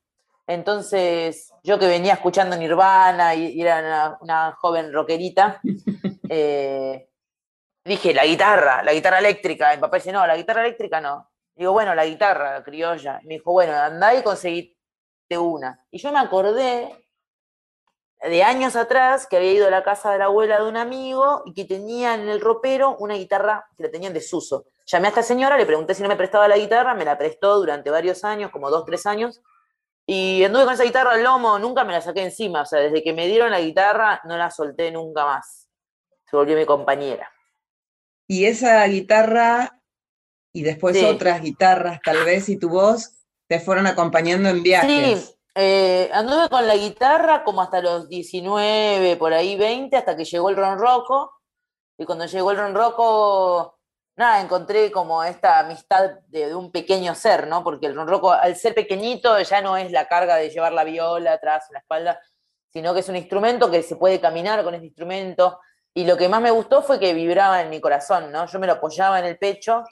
Entonces, 0.47 1.53
yo 1.62 1.79
que 1.79 1.87
venía 1.87 2.14
escuchando 2.14 2.57
Nirvana 2.57 3.35
y, 3.35 3.61
era 3.61 4.16
una, 4.23 4.53
joven 4.53 4.90
rockerita, 4.90 5.61
eh, 6.31 7.11
dije, 7.85 8.14
la 8.14 8.25
guitarra, 8.25 8.83
la 8.83 8.95
guitarra 8.95 9.19
eléctrica. 9.19 9.75
Mi 9.75 9.81
papá 9.83 9.99
dice, 9.99 10.12
no, 10.12 10.27
la 10.27 10.38
guitarra 10.38 10.62
eléctrica 10.62 10.99
no. 10.99 11.29
Digo, 11.55 11.73
bueno, 11.73 11.95
la 11.95 12.07
guitarra 12.07 12.55
la 12.55 12.64
criolla. 12.64 13.21
Me 13.25 13.35
dijo, 13.35 13.53
bueno, 13.53 13.75
andá 13.75 14.14
y 14.14 14.23
conseguiste 14.23 15.37
una. 15.37 15.85
Y 15.90 15.99
yo 15.99 16.11
me 16.11 16.21
acordé 16.21 17.06
de 18.23 18.43
años 18.43 18.77
atrás 18.77 19.27
que 19.27 19.37
había 19.37 19.53
ido 19.53 19.67
a 19.67 19.71
la 19.71 19.83
casa 19.83 20.11
de 20.11 20.19
la 20.19 20.27
abuela 20.27 20.61
de 20.61 20.69
un 20.69 20.77
amigo 20.77 21.43
y 21.45 21.55
que 21.55 21.65
tenía 21.65 22.15
en 22.15 22.29
el 22.29 22.41
ropero 22.41 22.97
una 22.99 23.15
guitarra 23.15 23.67
que 23.77 23.85
la 23.85 23.91
tenían 23.91 24.11
en 24.11 24.15
desuso. 24.15 24.67
Llamé 24.87 25.09
a 25.09 25.11
esta 25.11 25.23
señora, 25.23 25.57
le 25.57 25.67
pregunté 25.67 25.95
si 25.95 26.03
no 26.03 26.09
me 26.09 26.17
prestaba 26.17 26.49
la 26.49 26.57
guitarra, 26.57 26.95
me 26.95 27.05
la 27.05 27.19
prestó 27.19 27.59
durante 27.59 27.91
varios 27.91 28.25
años, 28.25 28.51
como 28.51 28.71
dos, 28.71 28.85
tres 28.85 29.05
años, 29.07 29.43
y 30.07 30.45
anduve 30.45 30.65
con 30.65 30.75
esa 30.75 30.85
guitarra 30.85 31.13
al 31.13 31.25
lomo, 31.25 31.59
nunca 31.59 31.85
me 31.85 31.93
la 31.93 32.01
saqué 32.01 32.23
encima, 32.23 32.63
o 32.63 32.67
sea, 32.67 32.81
desde 32.81 33.03
que 33.03 33.13
me 33.13 33.27
dieron 33.27 33.51
la 33.51 33.61
guitarra 33.61 34.21
no 34.25 34.37
la 34.37 34.51
solté 34.51 34.91
nunca 34.93 35.25
más. 35.25 35.69
Se 36.31 36.37
volvió 36.37 36.57
mi 36.57 36.65
compañera. 36.65 37.31
Y 38.29 38.45
esa 38.47 38.85
guitarra 38.87 39.81
y 40.53 40.63
después 40.63 41.03
otras 41.03 41.43
guitarras 41.43 42.01
tal 42.03 42.25
vez 42.25 42.49
y 42.49 42.57
tu 42.57 42.69
voz 42.69 43.27
te 43.47 43.61
fueron 43.61 43.87
acompañando 43.87 44.49
en 44.49 44.63
viajes. 44.63 45.21
Sí, 45.21 45.36
eh, 45.59 46.11
anduve 46.12 46.51
con 46.51 46.66
la 46.66 46.77
guitarra 46.77 47.42
como 47.42 47.62
hasta 47.62 47.81
los 47.81 48.11
19, 48.11 49.16
por 49.16 49.33
ahí 49.33 49.57
20, 49.57 49.97
hasta 49.97 50.14
que 50.14 50.27
llegó 50.27 50.51
el 50.51 50.57
ronroco. 50.57 51.33
Y 51.97 52.05
cuando 52.05 52.27
llegó 52.27 52.51
el 52.51 52.59
ronroco, 52.59 53.79
nada, 54.16 54.42
encontré 54.42 54.92
como 54.92 55.25
esta 55.25 55.61
amistad 55.61 56.11
de, 56.29 56.55
un 56.55 56.71
pequeño 56.71 57.14
ser, 57.14 57.47
¿no? 57.47 57.64
Porque 57.64 57.87
el 57.87 57.95
ronroco, 57.95 58.33
al 58.33 58.55
ser 58.57 58.75
pequeñito, 58.75 59.40
ya 59.40 59.62
no 59.62 59.79
es 59.79 59.90
la 59.92 60.07
carga 60.09 60.37
de 60.37 60.51
llevar 60.51 60.75
la 60.75 60.85
viola 60.85 61.33
atrás 61.33 61.64
en 61.71 61.75
la 61.75 61.79
espalda, 61.81 62.21
sino 62.71 62.92
que 62.92 63.01
es 63.01 63.09
un 63.09 63.16
instrumento 63.16 63.71
que 63.71 63.83
se 63.83 63.97
puede 63.97 64.21
caminar 64.21 64.62
con 64.62 64.75
ese 64.75 64.85
instrumento. 64.85 65.61
Y 65.95 66.05
lo 66.05 66.19
que 66.19 66.29
más 66.29 66.42
me 66.42 66.51
gustó 66.51 66.83
fue 66.83 67.01
que 67.01 67.14
vibraba 67.14 67.62
en 67.62 67.71
mi 67.71 67.81
corazón, 67.81 68.31
¿no? 68.31 68.45
Yo 68.47 68.59
me 68.59 68.66
lo 68.66 68.75
apoyaba 68.75 69.19
en 69.21 69.25
el 69.25 69.38
pecho 69.38 69.85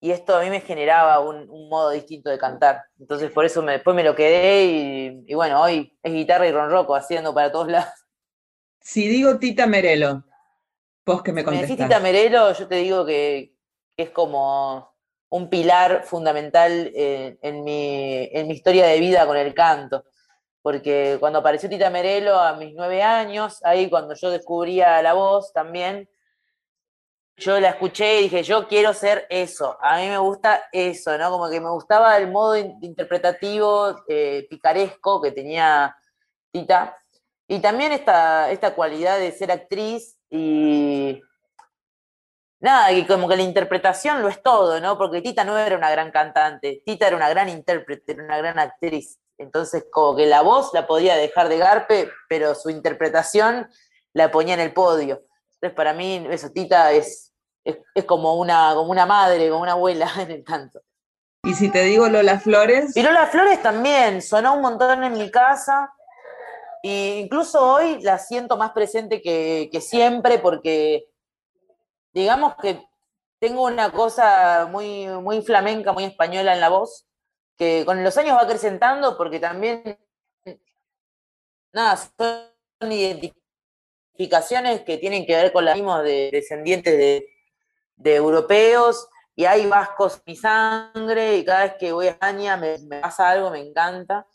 y 0.00 0.12
esto 0.12 0.36
a 0.36 0.42
mí 0.42 0.50
me 0.50 0.60
generaba 0.60 1.20
un, 1.20 1.48
modo 1.68 1.90
distinto 1.90 2.30
de 2.30 2.38
cantar. 2.38 2.84
Entonces 2.98 3.30
por 3.30 3.44
eso 3.44 3.62
me, 3.62 3.72
después 3.72 3.96
me 3.96 4.04
lo 4.04 4.14
quedé 4.14 5.24
y, 5.26 5.34
bueno, 5.34 5.60
hoy 5.60 5.96
es 6.02 6.12
guitarra 6.12 6.46
y 6.46 6.52
ronroco 6.52 6.94
haciendo 6.94 7.34
para 7.34 7.50
todos 7.50 7.68
lados. 7.68 7.92
Si 8.80 9.08
digo 9.08 9.38
Tita 9.38 9.66
Merelo, 9.66 10.24
vos 11.04 11.22
que 11.22 11.32
me 11.32 11.44
contestás. 11.44 11.70
Si 11.70 11.76
Tita 11.76 12.00
Merelo, 12.00 12.52
yo 12.52 12.68
te 12.68 12.76
digo 12.76 13.04
que, 13.04 13.54
es 13.96 14.10
como 14.10 14.94
un 15.28 15.50
pilar 15.50 16.04
fundamental 16.04 16.92
en, 16.94 17.64
mi, 17.64 18.28
en 18.32 18.46
mi 18.46 18.54
historia 18.54 18.86
de 18.86 19.00
vida 19.00 19.26
con 19.26 19.36
el 19.36 19.52
canto. 19.52 20.04
Porque 20.62 21.16
cuando 21.18 21.40
apareció 21.40 21.68
Tita 21.68 21.90
Merelo 21.90 22.38
a 22.38 22.54
mis 22.54 22.74
nueve 22.74 23.02
años, 23.02 23.58
ahí 23.64 23.90
cuando 23.90 24.14
yo 24.14 24.30
descubría 24.30 25.02
la 25.02 25.14
voz 25.14 25.52
también, 25.52 26.08
yo 27.38 27.60
la 27.60 27.70
escuché 27.70 28.18
y 28.18 28.22
dije, 28.24 28.42
yo 28.42 28.66
quiero 28.66 28.92
ser 28.92 29.26
eso, 29.30 29.78
a 29.80 29.98
mí 29.98 30.08
me 30.08 30.18
gusta 30.18 30.64
eso, 30.72 31.16
¿no? 31.16 31.30
Como 31.30 31.48
que 31.48 31.60
me 31.60 31.70
gustaba 31.70 32.16
el 32.16 32.30
modo 32.30 32.56
interpretativo, 32.56 34.04
eh, 34.08 34.46
picaresco 34.50 35.22
que 35.22 35.30
tenía 35.30 35.96
Tita, 36.50 36.96
y 37.46 37.60
también 37.60 37.92
esta, 37.92 38.50
esta 38.50 38.74
cualidad 38.74 39.18
de 39.18 39.30
ser 39.30 39.52
actriz 39.52 40.18
y 40.30 41.22
nada, 42.60 42.90
y 42.92 43.06
como 43.06 43.28
que 43.28 43.36
la 43.36 43.42
interpretación 43.42 44.20
lo 44.20 44.28
es 44.28 44.42
todo, 44.42 44.80
¿no? 44.80 44.98
Porque 44.98 45.22
Tita 45.22 45.44
no 45.44 45.56
era 45.56 45.76
una 45.76 45.90
gran 45.90 46.10
cantante, 46.10 46.82
Tita 46.84 47.06
era 47.06 47.16
una 47.16 47.28
gran 47.28 47.48
intérprete, 47.48 48.12
era 48.12 48.24
una 48.24 48.38
gran 48.38 48.58
actriz, 48.58 49.20
entonces 49.38 49.86
como 49.92 50.16
que 50.16 50.26
la 50.26 50.42
voz 50.42 50.74
la 50.74 50.88
podía 50.88 51.14
dejar 51.14 51.48
de 51.48 51.58
garpe, 51.58 52.10
pero 52.28 52.56
su 52.56 52.68
interpretación 52.68 53.68
la 54.12 54.32
ponía 54.32 54.54
en 54.54 54.60
el 54.60 54.72
podio. 54.72 55.22
Entonces 55.54 55.76
para 55.76 55.92
mí 55.92 56.26
eso, 56.30 56.50
Tita 56.50 56.92
es 56.92 57.27
es, 57.64 58.04
como, 58.04 58.36
una, 58.36 58.72
como 58.74 58.90
una 58.90 59.06
madre, 59.06 59.48
como 59.48 59.62
una 59.62 59.72
abuela 59.72 60.10
en 60.18 60.30
el 60.30 60.44
canto. 60.44 60.80
Y 61.44 61.54
si 61.54 61.70
te 61.70 61.82
digo 61.82 62.08
Lola 62.08 62.40
Flores. 62.40 62.96
Y 62.96 63.02
Lola 63.02 63.26
Flores 63.26 63.62
también, 63.62 64.22
sonó 64.22 64.54
un 64.54 64.62
montón 64.62 65.04
en 65.04 65.12
mi 65.12 65.30
casa. 65.30 65.92
E 66.82 67.20
incluso 67.20 67.74
hoy 67.74 68.00
la 68.02 68.18
siento 68.18 68.56
más 68.56 68.72
presente 68.72 69.20
que, 69.20 69.70
siempre 69.80 70.38
porque 70.38 71.06
digamos 72.12 72.54
que 72.60 72.82
tengo 73.38 73.64
una 73.64 73.92
cosa 73.92 74.68
muy, 74.70 75.06
muy 75.06 75.42
flamenca, 75.42 75.92
muy 75.92 76.04
española 76.04 76.54
en 76.54 76.60
la 76.60 76.68
voz, 76.68 77.06
que 77.56 77.84
con 77.84 78.02
los 78.02 78.16
años 78.16 78.36
va 78.36 78.42
acrecentando 78.42 79.16
porque 79.16 79.38
también, 79.38 79.98
nada, 81.72 81.96
son 81.96 82.92
identificaciones 82.92 84.82
que 84.82 84.98
tienen 84.98 85.24
que 85.26 85.36
ver 85.36 85.52
con 85.52 85.64
la 85.64 85.74
misma 85.74 86.02
de 86.02 86.30
descendientes 86.32 86.96
de, 86.96 87.37
de 87.98 88.16
europeos 88.16 89.08
y 89.36 89.44
hay 89.44 89.66
vascos 89.66 90.20
mi 90.26 90.34
sangre 90.34 91.36
y 91.36 91.44
cada 91.44 91.64
vez 91.64 91.74
que 91.78 91.92
voy 91.92 92.06
a 92.06 92.10
España 92.10 92.56
me, 92.56 92.76
pasa 93.00 93.28
algo, 93.28 93.50
me 93.50 93.60
encanta. 93.60 94.26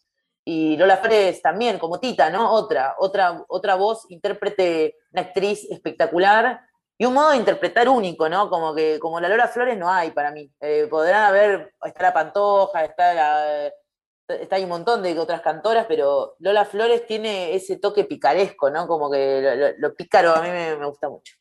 Y 0.45 0.77
Lola 0.77 0.97
Flores 0.97 1.41
también, 1.41 1.79
como 1.79 1.99
Tita, 1.99 2.29
¿no? 2.29 2.51
Otra, 2.51 2.95
otra, 2.99 3.43
otra 3.47 3.75
voz, 3.75 4.05
intérprete, 4.09 4.97
una 5.11 5.23
actriz 5.23 5.65
espectacular 5.69 6.61
y 6.97 7.05
un 7.05 7.13
modo 7.13 7.31
de 7.31 7.37
interpretar 7.37 7.89
único, 7.89 8.29
¿no? 8.29 8.49
Como 8.49 8.75
que 8.75 8.99
como 8.99 9.19
la 9.19 9.29
Lola 9.29 9.47
Flores 9.47 9.77
no 9.77 9.89
hay 9.89 10.11
para 10.11 10.31
mí. 10.31 10.51
Eh, 10.61 10.87
podrán 10.89 11.23
haber, 11.23 11.73
está 11.83 12.03
la 12.03 12.13
Pantoja, 12.13 12.83
está 12.85 13.13
la, 13.13 13.71
está 14.27 14.55
hay 14.55 14.63
un 14.63 14.69
montón 14.69 15.03
de 15.03 15.17
otras 15.19 15.41
cantoras, 15.41 15.85
pero 15.87 16.35
Lola 16.39 16.65
Flores 16.65 17.05
tiene 17.05 17.55
ese 17.55 17.77
toque 17.77 18.05
picaresco, 18.05 18.69
¿no? 18.69 18.87
Como 18.87 19.11
que 19.11 19.75
lo, 19.77 19.93
pícaro 19.95 20.33
a 20.33 20.41
mí 20.41 20.49
me 20.49 20.85
gusta 20.85 21.09
mucho. 21.09 21.35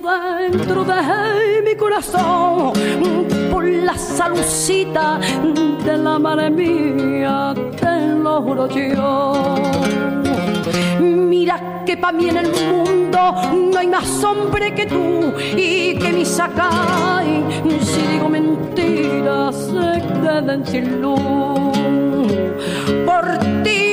Dentro 0.00 0.84
de 0.84 1.62
mi 1.62 1.76
corazón 1.76 2.72
por 3.50 3.64
la 3.64 3.96
salucita 3.96 5.20
de 5.84 5.98
la 5.98 6.18
madre 6.18 6.50
mía, 6.50 7.54
te 7.78 8.14
lo 8.22 8.42
juro 8.42 8.68
yo. 8.68 9.54
Mira 11.00 11.82
que 11.84 11.96
para 11.96 12.16
mí 12.16 12.28
en 12.28 12.36
el 12.38 12.50
mundo 12.50 13.34
no 13.72 13.78
hay 13.78 13.86
más 13.88 14.24
hombre 14.24 14.74
que 14.74 14.86
tú 14.86 15.32
y 15.56 15.96
que 15.98 16.12
mi 16.12 16.24
sacai, 16.24 17.44
si 17.82 18.02
digo 18.12 18.28
mentiras, 18.28 19.56
se 19.56 20.00
queden 20.22 20.66
sin 20.66 21.02
luz. 21.02 21.20
Por 23.04 23.38
ti 23.62 23.89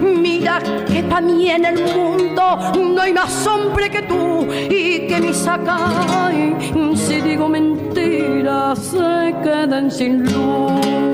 Mira 0.00 0.60
que 0.86 1.02
para 1.02 1.20
mí 1.20 1.50
en 1.50 1.64
el 1.66 1.84
mundo 1.94 2.58
no 2.94 3.02
hay 3.02 3.12
más 3.12 3.46
hombre 3.46 3.90
que 3.90 4.02
tú 4.02 4.46
y 4.52 5.06
que 5.06 5.20
mi 5.20 5.34
sacai, 5.34 6.56
si 6.96 7.20
digo 7.20 7.48
mentiras, 7.48 8.78
se 8.78 9.34
queden 9.42 9.90
sin 9.90 10.24
luz. 10.24 11.13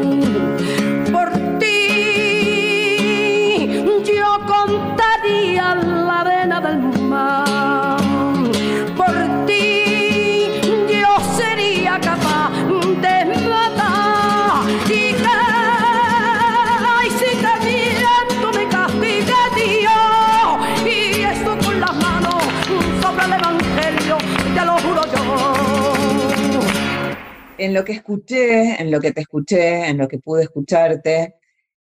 En 27.70 27.74
lo 27.74 27.84
que 27.84 27.92
escuché, 27.92 28.80
en 28.82 28.90
lo 28.90 29.00
que 29.00 29.12
te 29.12 29.20
escuché, 29.20 29.86
en 29.88 29.96
lo 29.98 30.08
que 30.08 30.18
pude 30.18 30.42
escucharte, 30.42 31.36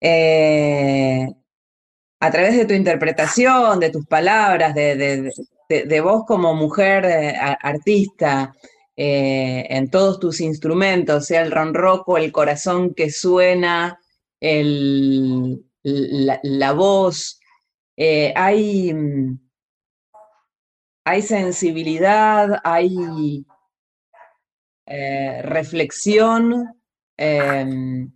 eh, 0.02 1.26
a 2.20 2.32
través 2.32 2.58
de 2.58 2.66
tu 2.66 2.74
interpretación, 2.74 3.80
de 3.80 3.90
tus 3.92 4.06
palabras, 4.06 4.76
de, 4.76 4.96
de- 4.98 5.32
de- 5.70 5.84
de 5.86 6.02
vos 6.02 6.26
como 6.28 6.54
mujer 6.54 7.06
eh, 7.06 7.34
artista, 7.62 8.54
eh, 8.98 9.68
en 9.70 9.90
todos 9.90 10.20
tus 10.20 10.42
instrumentos, 10.42 11.28
sea 11.28 11.42
el 11.44 11.52
ronroco, 11.52 12.18
el 12.18 12.32
corazón 12.34 12.94
que 12.94 13.10
suena, 13.12 14.00
el, 14.42 15.64
la, 15.84 16.40
la 16.44 16.74
voz, 16.74 17.40
hay, 18.36 18.94
mm, 18.94 19.40
hay 21.06 21.22
sensibilidad, 21.22 22.60
hay 22.64 23.46
eh, 24.90 25.42
reflexión, 25.44 26.82
em, 27.18 28.12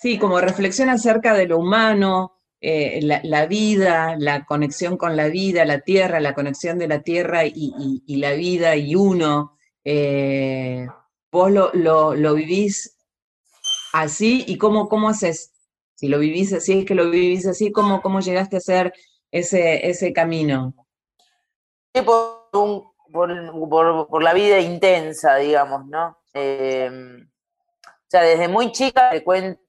sí, 0.00 0.18
como 0.18 0.40
reflexión 0.40 0.88
acerca 0.88 1.34
de 1.34 1.46
lo 1.46 1.58
humano, 1.58 2.40
eh, 2.60 3.00
la, 3.02 3.46
vida, 3.46 4.16
la 4.18 4.44
conexión 4.44 4.96
con 4.96 5.16
la 5.16 5.28
vida, 5.28 5.64
la 5.64 5.80
tierra, 5.80 6.20
la 6.20 6.34
conexión 6.34 6.78
de 6.78 6.88
la 6.88 7.02
tierra 7.02 7.44
y, 7.44 8.16
la 8.18 8.32
vida 8.32 8.76
y 8.76 8.94
uno. 8.94 9.58
eh, 9.84 10.86
vos 11.32 11.50
lo, 11.50 11.72
lo- 11.74 12.34
vivís 12.34 12.96
así 13.92 14.44
y 14.46 14.58
cómo, 14.58 14.88
cómo 14.88 15.08
haces, 15.08 15.52
si 15.94 16.08
lo 16.08 16.18
vivís 16.18 16.52
así, 16.52 16.80
es 16.80 16.84
que 16.86 16.94
lo 16.94 17.10
vivís 17.10 17.46
así, 17.46 17.72
¿cómo, 17.72 18.00
cómo 18.02 18.20
llegaste 18.20 18.56
a 18.56 18.58
hacer 18.58 18.92
ese, 19.30 19.88
ese 19.88 20.12
camino? 20.12 20.74
Por, 22.04 22.48
un- 22.52 22.91
por- 23.12 24.08
por- 24.08 24.22
la 24.22 24.34
vida 24.34 24.58
intensa, 24.60 25.36
digamos, 25.36 25.86
¿no? 25.86 26.18
Eh, 26.34 26.90
o 26.90 28.04
sea, 28.08 28.22
desde 28.22 28.48
muy 28.48 28.72
chica 28.72 29.10
te 29.10 29.24
cuento 29.24 29.60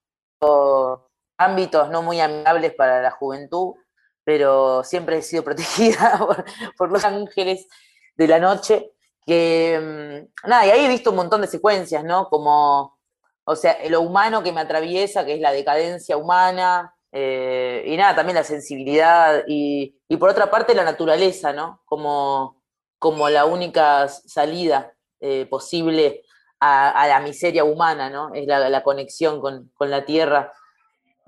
ámbitos 1.38 1.90
no 1.90 2.02
muy 2.02 2.20
amigables 2.22 2.74
para 2.76 3.02
la 3.02 3.12
juventud, 3.12 3.76
pero 4.24 4.84
siempre 4.84 5.18
he 5.18 5.22
sido 5.22 5.44
protegida 5.46 6.18
por, 6.20 6.46
por 6.78 6.92
los 6.92 7.04
ángeles 7.06 7.68
de 8.16 8.28
la 8.28 8.40
noche, 8.40 8.92
que, 9.26 10.28
mm, 10.46 10.50
nada, 10.50 10.66
y 10.68 10.72
ahí 10.72 10.86
he 10.86 10.90
visto 10.90 11.10
un 11.12 11.18
montón 11.18 11.42
de 11.42 11.48
secuencias, 11.48 12.04
¿no? 12.04 12.30
Como, 12.30 12.98
o 13.46 13.56
sea, 13.56 13.78
lo 13.90 14.02
humano 14.02 14.44
que 14.44 14.52
me 14.52 14.62
atraviesa, 14.62 15.26
que 15.26 15.36
es 15.36 15.42
la 15.42 15.52
decadencia 15.52 16.18
humana, 16.18 16.96
eh, 17.12 17.84
y 17.88 17.96
nada, 17.98 18.16
también 18.16 18.36
la 18.36 18.44
sensibilidad, 18.44 19.44
y, 19.48 19.98
y 20.08 20.18
por 20.18 20.30
otra 20.30 20.50
parte 20.52 20.76
la 20.76 20.84
naturaleza, 20.84 21.54
¿no? 21.54 21.82
Como, 21.86 22.63
como 23.04 23.28
la 23.28 23.44
única 23.44 24.08
salida 24.08 24.94
eh, 25.20 25.46
posible 25.50 26.24
a, 26.62 27.06
la 27.06 27.20
miseria 27.20 27.66
humana, 27.66 28.10
¿no? 28.10 28.34
Es 28.34 28.48
la, 28.48 28.82
conexión 28.82 29.42
con, 29.42 29.70
la 29.78 30.06
tierra. 30.06 30.54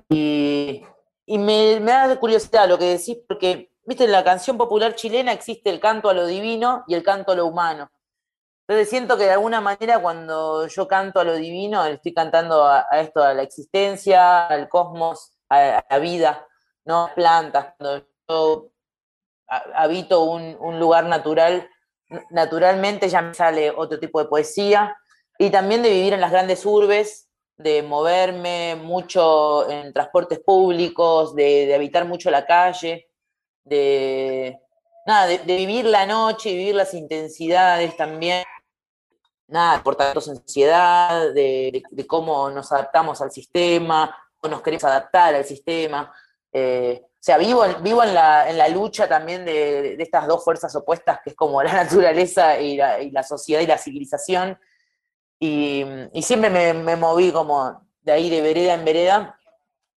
Y, 0.08 0.86
me, 1.28 1.82
me 1.82 1.92
da 1.92 2.18
curiosidad 2.18 2.70
lo 2.70 2.78
que 2.78 2.98
decís, 2.98 3.18
porque, 3.28 3.74
viste, 3.84 4.06
en 4.06 4.14
la 4.14 4.24
canción 4.24 4.58
popular 4.58 4.96
chilena 4.96 5.34
existe 5.34 5.70
el 5.70 5.82
canto 5.82 6.08
a 6.08 6.14
lo 6.14 6.26
divino 6.26 6.86
y 6.88 6.94
el 6.94 7.04
canto 7.04 7.34
a 7.34 7.36
lo 7.36 7.46
humano. 7.46 7.92
Entonces 8.66 8.90
siento 8.90 9.18
que 9.18 9.26
de 9.26 9.34
alguna 9.34 9.60
manera 9.60 10.00
cuando 10.00 10.68
yo 10.68 10.88
canto 10.88 11.20
a 11.20 11.26
lo 11.26 11.36
divino, 11.36 11.86
estoy 11.86 12.14
cantando 12.14 12.64
a, 12.64 12.88
esto, 12.94 13.22
a 13.22 13.34
la 13.34 13.42
existencia, 13.42 14.48
al 14.48 14.70
cosmos, 14.70 15.34
a, 15.50 15.84
la 15.90 16.00
vida, 16.00 16.48
no 16.86 17.10
plantas. 17.14 17.74
Habito 19.48 20.24
un, 20.24 20.56
un 20.60 20.80
lugar 20.80 21.06
natural, 21.06 21.70
naturalmente 22.30 23.10
ya 23.10 23.22
me 23.22 23.34
sale 23.34 23.72
otro 23.72 24.00
tipo 24.00 24.20
de 24.20 24.28
poesía. 24.30 24.96
Y 25.38 25.50
también 25.50 25.82
de 25.84 25.90
vivir 25.90 26.14
en 26.14 26.22
las 26.22 26.32
grandes 26.32 26.66
urbes, 26.66 27.30
de 27.58 27.84
moverme 27.84 28.76
mucho 28.76 29.70
en 29.70 29.92
transportes 29.94 30.40
públicos, 30.40 31.36
de, 31.36 31.66
de 31.66 31.76
habitar 31.76 32.06
mucho 32.06 32.30
la 32.32 32.46
calle, 32.46 33.10
de, 33.64 34.60
nada, 35.06 35.28
de, 35.28 35.38
vivir 35.40 35.86
la 35.86 36.06
noche 36.06 36.52
vivir 36.52 36.76
las 36.76 36.94
intensidades 36.94 37.96
también. 37.98 38.44
Nada, 39.48 39.84
por 39.84 39.96
tanto, 39.96 40.22
ansiedad, 40.32 41.34
de, 41.34 41.84
de- 41.92 42.08
cómo 42.08 42.50
nos 42.50 42.72
adaptamos 42.72 43.22
al 43.22 43.32
sistema, 43.32 44.16
o 44.42 44.48
nos 44.48 44.62
queremos 44.62 44.84
adaptar 44.86 45.36
al 45.36 45.46
sistema. 45.46 46.14
Eh, 46.52 47.06
sea, 47.26 47.38
vivo, 47.38 47.64
vivo 47.82 48.04
en, 48.04 48.14
la, 48.14 48.50
en 48.50 48.58
la 48.58 48.68
lucha 48.70 49.08
también 49.08 49.44
de, 49.46 49.96
de 49.98 50.04
estas 50.04 50.28
dos 50.28 50.44
fuerzas 50.44 50.76
opuestas, 50.76 51.20
que 51.24 51.32
es 51.32 51.36
como 51.36 51.62
la 51.64 51.74
naturaleza 51.84 52.60
y 52.60 52.78
la, 52.78 53.02
y 53.02 53.12
la 53.12 53.24
sociedad 53.24 53.62
y 53.62 53.68
la 53.68 53.78
civilización. 53.78 54.60
Y, 55.40 55.84
y 56.14 56.22
siempre 56.22 56.50
me, 56.50 56.74
me 56.74 56.96
moví 56.96 57.32
como 57.32 57.88
de 58.02 58.12
ahí 58.12 58.30
de 58.30 58.42
vereda 58.42 58.74
en 58.76 58.86
vereda. 58.86 59.40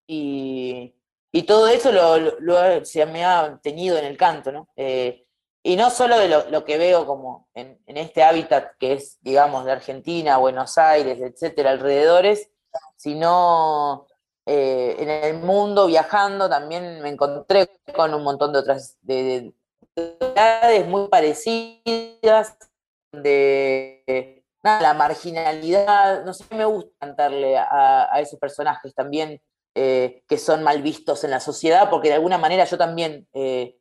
Y, 0.07 0.95
y 1.33 1.43
todo 1.43 1.69
eso 1.69 1.93
lo, 1.93 2.19
lo- 2.19 2.41
lo- 2.41 2.85
se 2.85 3.05
me 3.07 3.25
ha 3.25 3.59
tenido 3.63 3.99
en 3.99 4.05
el 4.07 4.17
canto, 4.17 4.51
¿no? 4.53 4.69
Eh, 4.77 5.25
y 5.63 5.77
no 5.77 5.91
solo 5.91 6.19
de 6.19 6.29
lo, 6.29 6.49
lo 6.51 6.65
que 6.65 6.79
veo 6.79 7.05
como 7.05 7.49
en, 7.53 7.79
en 7.87 7.97
este 7.99 8.23
hábitat 8.23 8.73
que 8.79 8.95
es, 8.95 9.19
digamos, 9.21 9.65
de 9.67 9.73
Argentina, 9.73 10.39
Buenos 10.39 10.79
Aires, 10.79 11.21
etcétera, 11.21 11.71
alrededores, 11.73 12.51
sino 12.97 14.07
eh, 14.51 14.97
en 14.99 15.11
el 15.11 15.43
mundo 15.43 15.89
viajando 15.89 16.49
también 16.49 17.03
me 17.03 17.11
encontré 17.11 17.69
con 17.95 18.15
un 18.15 18.23
montón 18.23 18.51
de 18.55 18.61
otras 18.61 18.97
de, 19.03 19.53
de 19.95 20.85
muy 20.89 21.09
parecidas, 21.09 22.57
de 23.13 24.43
nada, 24.63 24.81
la 24.81 24.95
marginalidad, 24.95 26.25
no 26.25 26.33
sé, 26.33 26.45
me 26.55 26.65
gusta 26.65 26.91
cantarle 26.99 27.59
a, 27.59 28.11
esos 28.21 28.39
personajes 28.39 28.95
también 28.95 29.39
eh, 29.75 30.25
que 30.27 30.39
son 30.39 30.63
mal 30.63 30.81
vistos 30.81 31.25
en 31.25 31.31
la 31.31 31.41
sociedad, 31.41 31.91
porque 31.91 32.09
de 32.09 32.15
alguna 32.15 32.39
manera 32.39 32.65
yo 32.65 32.79
también, 32.79 33.29
eh, 33.35 33.77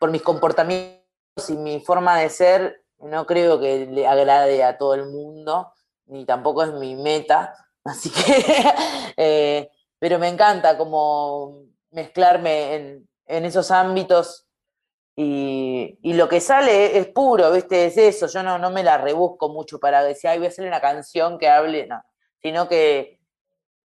por 0.00 0.10
mis 0.10 0.22
comportamientos 0.22 1.04
y 1.50 1.56
mi 1.56 1.78
forma 1.78 2.18
de 2.18 2.30
ser, 2.30 2.82
no 2.98 3.26
creo 3.26 3.60
que 3.60 3.86
le 3.86 4.08
agrade 4.08 4.64
a 4.64 4.76
todo 4.76 4.94
el 4.94 5.06
mundo, 5.06 5.72
ni 6.06 6.24
tampoco 6.24 6.64
es 6.64 6.72
mi 6.72 6.96
meta, 6.96 7.54
así 7.84 8.10
que, 8.10 9.70
pero 10.00 10.18
me 10.18 10.28
encanta 10.28 10.76
como 10.76 11.66
mezclarme 11.92 12.74
en, 12.74 13.08
en 13.26 13.44
esos 13.44 13.70
ámbitos 13.70 14.48
y, 15.16 15.98
y 16.02 16.14
lo 16.14 16.28
que 16.28 16.40
sale 16.40 16.98
es 16.98 17.08
puro, 17.08 17.52
¿viste? 17.52 17.86
Es 17.86 17.96
eso, 17.98 18.26
yo 18.26 18.42
no, 18.42 18.58
no 18.58 18.70
me 18.70 18.82
la 18.82 18.98
rebusco 18.98 19.48
mucho 19.50 19.78
para 19.78 20.02
decir, 20.02 20.30
ay, 20.30 20.38
voy 20.38 20.46
a 20.46 20.50
hacer 20.50 20.66
una 20.66 20.80
canción 20.80 21.38
que 21.38 21.48
hable, 21.48 21.86
no, 21.86 22.02
sino 22.42 22.68
que 22.68 23.20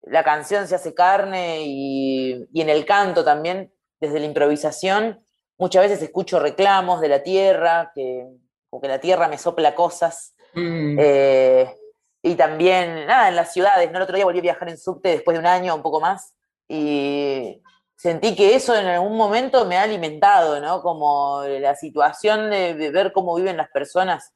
la 0.04 0.24
canción 0.24 0.68
se 0.68 0.76
hace 0.76 0.94
carne 0.94 1.62
y, 1.66 2.48
y 2.54 2.62
en 2.62 2.70
el 2.70 2.86
canto 2.86 3.24
también, 3.24 3.74
desde 4.00 4.20
la 4.20 4.26
improvisación, 4.28 5.26
muchas 5.58 5.84
veces 5.84 6.02
escucho 6.02 6.40
reclamos 6.40 7.02
de 7.02 7.08
la 7.10 7.24
tierra, 7.24 7.92
que, 7.96 8.28
como 8.70 8.82
que 8.82 8.88
la 8.90 9.00
tierra 9.00 9.28
me 9.28 9.38
sopla 9.38 9.76
cosas. 9.76 10.36
Mm, 10.54 10.98
Eh, 11.00 11.76
y 12.24 12.36
también, 12.36 13.08
nada, 13.08 13.30
en 13.30 13.36
las 13.36 13.52
ciudades, 13.52 13.90
¿no? 13.92 13.98
El 13.98 14.04
otro 14.04 14.16
día 14.16 14.26
volví 14.26 14.40
a 14.40 14.44
viajar 14.44 14.70
en 14.70 14.78
subte 14.78 15.10
después 15.10 15.36
de 15.36 15.40
un 15.40 15.48
año, 15.48 15.76
un 15.76 15.82
poco 15.82 16.00
más, 16.00 16.36
y 16.68 17.62
sentí 17.96 18.36
que 18.36 18.56
eso 18.56 18.76
en 18.76 18.86
algún 18.86 19.18
momento 19.18 19.66
me 19.66 19.78
ha 19.78 19.84
alimentado, 19.84 20.60
¿no? 20.60 20.82
Como 20.82 21.44
la 21.46 21.76
situación 21.76 22.50
de, 22.50 22.92
ver 22.92 23.12
cómo 23.12 23.36
viven 23.36 23.58
las 23.58 23.70
personas 23.70 24.34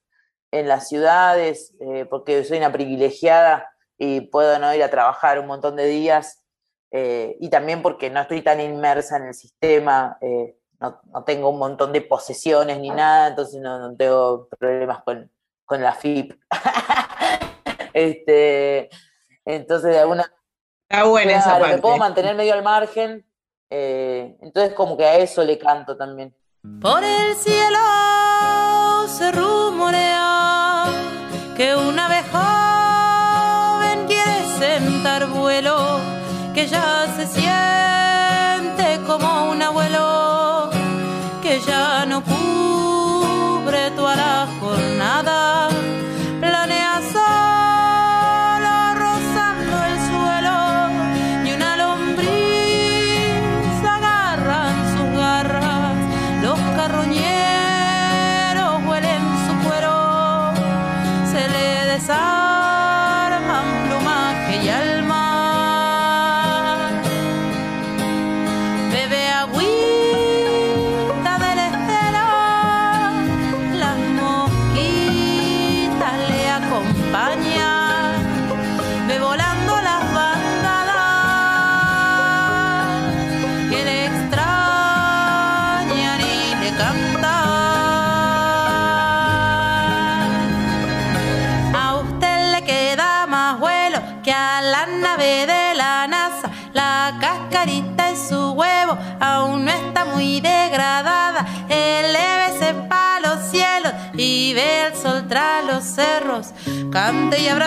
en 0.51 0.67
las 0.67 0.87
ciudades, 0.87 1.75
eh, 1.79 2.05
porque 2.09 2.43
soy 2.43 2.57
una 2.57 2.71
privilegiada 2.71 3.69
y 3.97 4.21
puedo 4.21 4.57
no 4.59 4.73
ir 4.73 4.83
a 4.83 4.89
trabajar 4.89 5.39
un 5.39 5.47
montón 5.47 5.75
de 5.75 5.85
días, 5.85 6.43
eh, 6.91 7.37
y 7.39 7.49
también 7.49 7.81
porque 7.81 8.09
no 8.09 8.21
estoy 8.21 8.41
tan 8.41 8.59
inmersa 8.61 9.17
en 9.17 9.25
el 9.27 9.33
sistema, 9.33 10.17
eh, 10.21 10.57
no, 10.79 11.23
tengo 11.25 11.49
un 11.49 11.59
montón 11.59 11.93
de 11.93 12.01
posesiones 12.01 12.79
ni 12.79 12.89
nada, 12.89 13.29
entonces 13.29 13.61
no, 13.61 13.95
tengo 13.95 14.47
problemas 14.59 15.03
con, 15.03 15.31
con 15.65 15.81
la 15.81 15.93
FIP. 15.93 16.33
este, 17.95 18.89
entonces, 19.45 19.91
de 19.91 19.99
alguna 19.99 20.31
Está 20.89 21.05
buena 21.05 21.37
esa 21.37 21.57
parte. 21.57 21.75
Me 21.75 21.81
puedo 21.81 21.97
mantener 21.97 22.35
medio 22.35 22.53
al 22.53 22.63
margen, 22.63 23.25
eh, 23.69 24.37
entonces 24.41 24.73
como 24.73 24.95
que 24.95 25.05
a 25.05 25.15
eso 25.15 25.43
le 25.43 25.57
canto 25.57 25.97
también. 25.97 26.35
Por 26.79 27.03
el 27.03 27.35
cielo 27.35 27.79
se 29.07 29.31
rumorea 29.31 30.85
que 31.55 31.75
una 31.75 32.07
vez 32.07 32.25
joven 32.31 34.05
quiere 34.07 34.45
sentar 34.59 35.27
vuelo, 35.27 35.99
que 36.53 36.67
ya 36.67 37.04
los 64.63 64.94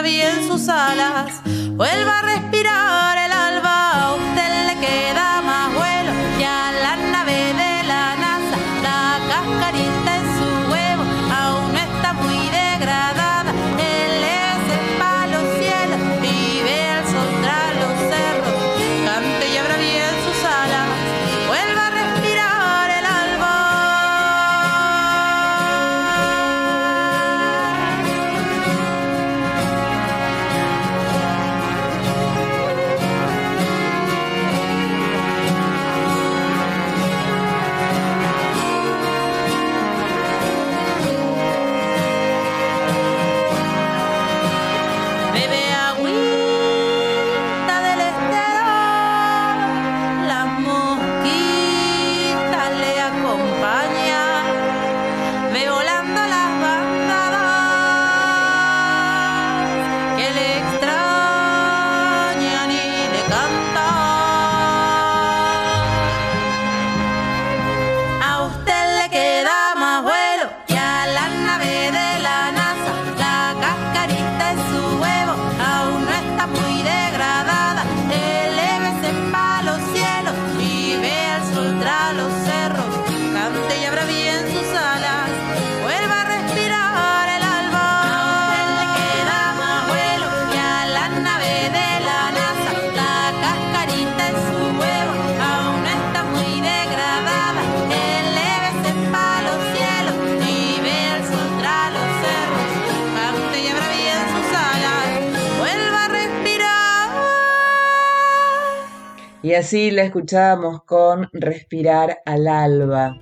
bien 0.09 0.47
sus 0.47 0.69
alas, 0.69 1.38
así 109.59 109.91
la 109.91 110.03
escuchábamos 110.03 110.85
con 110.85 111.29
Respirar 111.33 112.19
al 112.25 112.49
alba. 112.49 113.19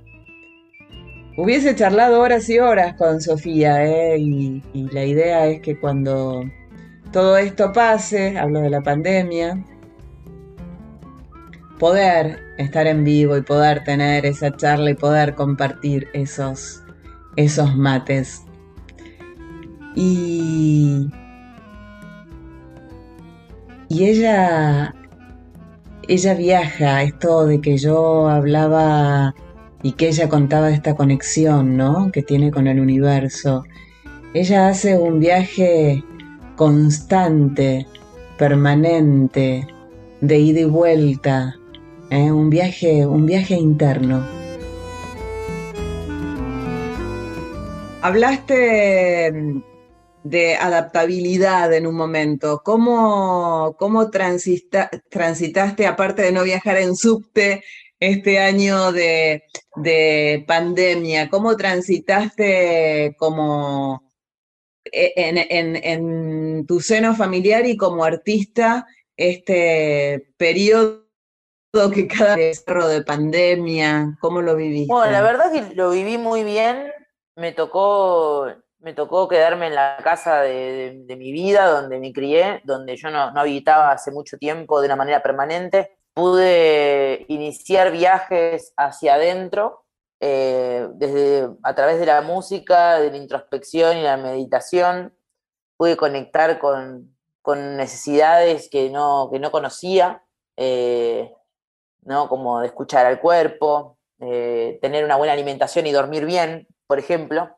Hubiese 1.37 1.75
charlado 1.75 2.21
horas 2.21 2.49
y 2.49 2.59
horas 2.59 2.95
con 2.95 3.21
Sofía, 3.21 3.85
¿eh? 3.85 4.17
y, 4.17 4.63
y 4.73 4.89
la 4.89 5.05
idea 5.05 5.45
es 5.47 5.61
que 5.61 5.79
cuando 5.79 6.43
todo 7.11 7.37
esto 7.37 7.71
pase, 7.73 8.37
hablo 8.37 8.61
de 8.61 8.69
la 8.69 8.81
pandemia, 8.81 9.63
poder 11.79 12.39
estar 12.57 12.87
en 12.87 13.03
vivo 13.03 13.37
y 13.37 13.41
poder 13.41 13.83
tener 13.83 14.25
esa 14.25 14.55
charla 14.55 14.91
y 14.91 14.95
poder 14.95 15.35
compartir 15.35 16.07
esos, 16.13 16.83
esos 17.35 17.75
mates. 17.75 18.43
Y, 19.95 21.09
y 23.89 24.05
ella, 24.05 24.93
ella 26.07 26.33
viaja, 26.33 27.03
esto 27.03 27.45
de 27.45 27.59
que 27.59 27.77
yo 27.77 28.27
hablaba 28.29 29.35
y 29.83 29.91
que 29.93 30.07
ella 30.07 30.29
contaba 30.29 30.67
de 30.67 30.73
esta 30.73 30.95
conexión, 30.95 31.75
¿no? 31.75 32.11
Que 32.11 32.23
tiene 32.23 32.49
con 32.51 32.67
el 32.67 32.79
universo. 32.79 33.63
Ella 34.33 34.69
hace 34.69 34.97
un 34.97 35.19
viaje 35.19 36.03
constante, 36.55 37.87
permanente, 38.37 39.67
de 40.21 40.39
ida 40.39 40.61
y 40.61 40.65
vuelta, 40.65 41.55
¿eh? 42.09 42.31
un 42.31 42.49
viaje, 42.49 43.05
un 43.05 43.25
viaje 43.25 43.55
interno. 43.55 44.25
Hablaste 48.01 49.61
de 50.29 50.55
adaptabilidad 50.55 51.73
en 51.73 51.87
un 51.87 51.95
momento. 51.95 52.61
¿Cómo, 52.63 53.75
cómo 53.79 54.09
transita- 54.09 54.89
transitaste, 55.09 55.87
aparte 55.87 56.21
de 56.23 56.31
no 56.31 56.43
viajar 56.43 56.77
en 56.77 56.95
subte, 56.95 57.63
este 57.99 58.39
año 58.39 58.91
de, 58.91 59.43
de 59.75 60.43
pandemia? 60.47 61.29
¿Cómo 61.29 61.55
transitaste 61.57 63.15
como 63.17 64.03
e- 64.83 65.13
en, 65.15 65.75
en- 65.83 66.65
tu 66.65 66.79
seno 66.79 67.15
familiar 67.15 67.65
y 67.65 67.77
como 67.77 68.03
artista 68.03 68.85
este 69.15 70.33
periodo 70.37 71.05
que 71.93 72.07
cada 72.07 72.35
vez 72.35 72.65
de 72.65 73.03
pandemia? 73.03 74.17
¿Cómo 74.19 74.41
lo 74.41 74.55
viviste? 74.55 74.91
Bueno, 74.93 75.11
la 75.11 75.21
verdad 75.21 75.51
que 75.51 75.75
lo 75.75 75.91
viví 75.91 76.17
muy 76.17 76.43
bien. 76.43 76.91
Me 77.35 77.51
tocó, 77.51 78.47
me 78.79 78.93
tocó 78.93 79.27
quedarme 79.27 79.67
en 79.67 79.75
la 79.75 79.97
casa 80.03 80.41
de, 80.41 81.03
mi 81.17 81.31
vida, 81.31 81.67
donde 81.67 81.99
me 81.99 82.13
crié, 82.13 82.61
donde 82.63 82.95
yo 82.95 83.09
no, 83.09 83.31
habitaba 83.35 83.91
hace 83.91 84.11
mucho 84.11 84.37
tiempo 84.37 84.79
de 84.79 84.85
una 84.87 84.95
manera 84.95 85.21
permanente. 85.21 85.97
Pude 86.13 87.25
iniciar 87.27 87.91
viajes 87.91 88.73
hacia 88.75 89.15
adentro 89.15 89.85
eh, 90.19 90.87
desde, 90.93 91.49
a 91.63 91.75
través 91.75 91.99
de 91.99 92.05
la 92.05 92.21
música, 92.21 92.99
de 92.99 93.11
la 93.11 93.17
introspección 93.17 93.97
y 93.97 94.03
la 94.03 94.17
meditación, 94.17 95.13
pude 95.77 95.95
conectar 95.95 96.59
con, 96.59 97.15
necesidades 97.77 98.69
que 98.69 98.89
no, 98.89 99.29
que 99.31 99.39
no 99.39 99.51
conocía, 99.51 100.21
eh, 100.57 101.31
¿no? 102.01 102.27
como 102.27 102.59
de 102.59 102.67
escuchar 102.67 103.05
al 103.05 103.21
cuerpo, 103.21 103.97
eh, 104.19 104.79
tener 104.81 105.05
una 105.05 105.15
buena 105.15 105.31
alimentación 105.31 105.87
y 105.87 105.93
dormir 105.93 106.25
bien, 106.25 106.67
por 106.87 106.99
ejemplo. 106.99 107.56